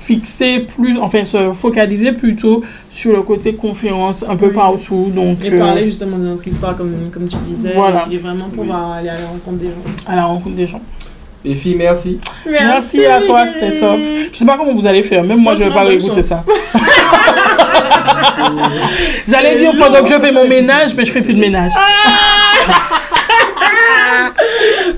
[0.00, 4.52] fixer plus, enfin se focaliser plutôt sur le côté conférence un peu Oui.
[4.52, 5.10] partout.
[5.14, 7.72] Donc, Et euh, parler justement de notre histoire, comme, comme tu disais.
[7.74, 8.06] Voilà.
[8.10, 10.06] Et vraiment pouvoir aller à la rencontre des gens.
[10.12, 10.80] à la rencontre des gens.
[11.44, 12.18] Les filles, merci.
[12.48, 13.98] Merci, à toi, c'était top.
[14.32, 16.46] Je sais pas comment vous allez faire, même moi je vais pas réécouter chance.
[18.34, 18.52] ça.
[19.28, 21.72] J'allais dire pendant que je fais mon ménage, mais je fais plus de ménage.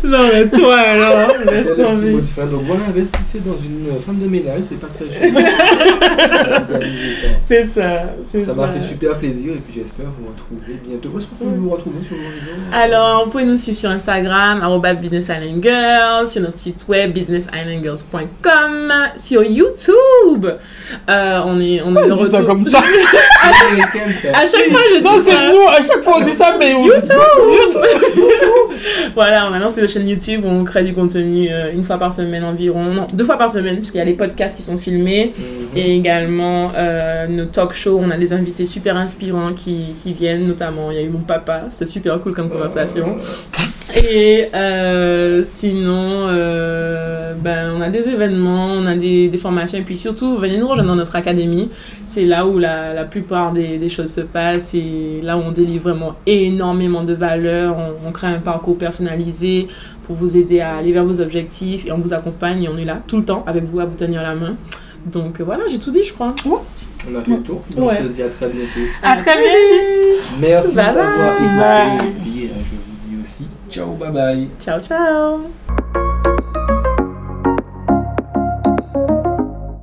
[0.09, 2.13] Non, mais toi alors, laisse tomber.
[2.13, 2.47] de.
[2.51, 4.87] Donc voilà, investissez dans une euh, femme de ménage, c'est pas.
[7.47, 8.49] C'est ça, c'est ça.
[8.49, 11.09] Ça m'a fait super plaisir et puis j'espère vous retrouver bientôt.
[11.15, 13.91] Où est-ce qu'on peut vous retrouver sur vos réseaux Alors, vous pouvez nous suivre sur
[13.91, 14.61] Instagram,
[15.01, 20.47] Business Island Girls, sur notre site web businessislandgirls.com, sur YouTube.
[21.09, 22.83] Euh, on est, on est de On dit ça comme ça.
[23.71, 24.37] Américaine, frère.
[24.37, 25.51] À chaque fois, je Non, dis c'est ça.
[25.53, 26.91] nous, à chaque fois on dit ça, mais on dit
[29.15, 32.45] Voilà, maintenant c'est la chaîne YouTube, on crée du contenu euh, une fois par semaine
[32.45, 35.77] environ, non, deux fois par semaine, puisqu'il y a les podcasts qui sont filmés, Mm.
[35.77, 40.47] Et également euh, nos talk shows, on a des invités super inspirants qui, qui viennent,
[40.47, 43.17] notamment il y a eu mon papa, c'était super cool comme conversation.
[44.03, 49.83] Et euh, sinon, euh, ben, on a des événements, on a des, des formations, et
[49.83, 51.69] puis surtout, venez nous rejoindre dans notre académie.
[52.07, 55.51] C'est là où la, la plupart des, des choses se passent, et là où on
[55.53, 57.77] délivre vraiment énormément de valeur.
[57.77, 59.69] On, on crée un parcours personnalisé
[60.07, 62.85] pour vous aider à aller vers vos objectifs, et on vous accompagne, et on est
[62.85, 64.55] là tout le temps avec vous à vous tenir la main.
[65.07, 66.35] Donc euh, voilà, j'ai tout dit, je crois.
[67.11, 67.63] On a fait le tour.
[67.77, 67.99] Donc, Ouais.
[68.03, 68.81] On se dit à très bientôt.
[69.03, 70.35] À très vite.
[70.41, 71.07] Merci d'avoir
[71.59, 71.97] bye.
[71.97, 72.51] écouté.
[73.69, 74.49] Et puis, euh, je vous dis aussi ciao, bye bye.
[74.61, 75.77] Ciao, ciao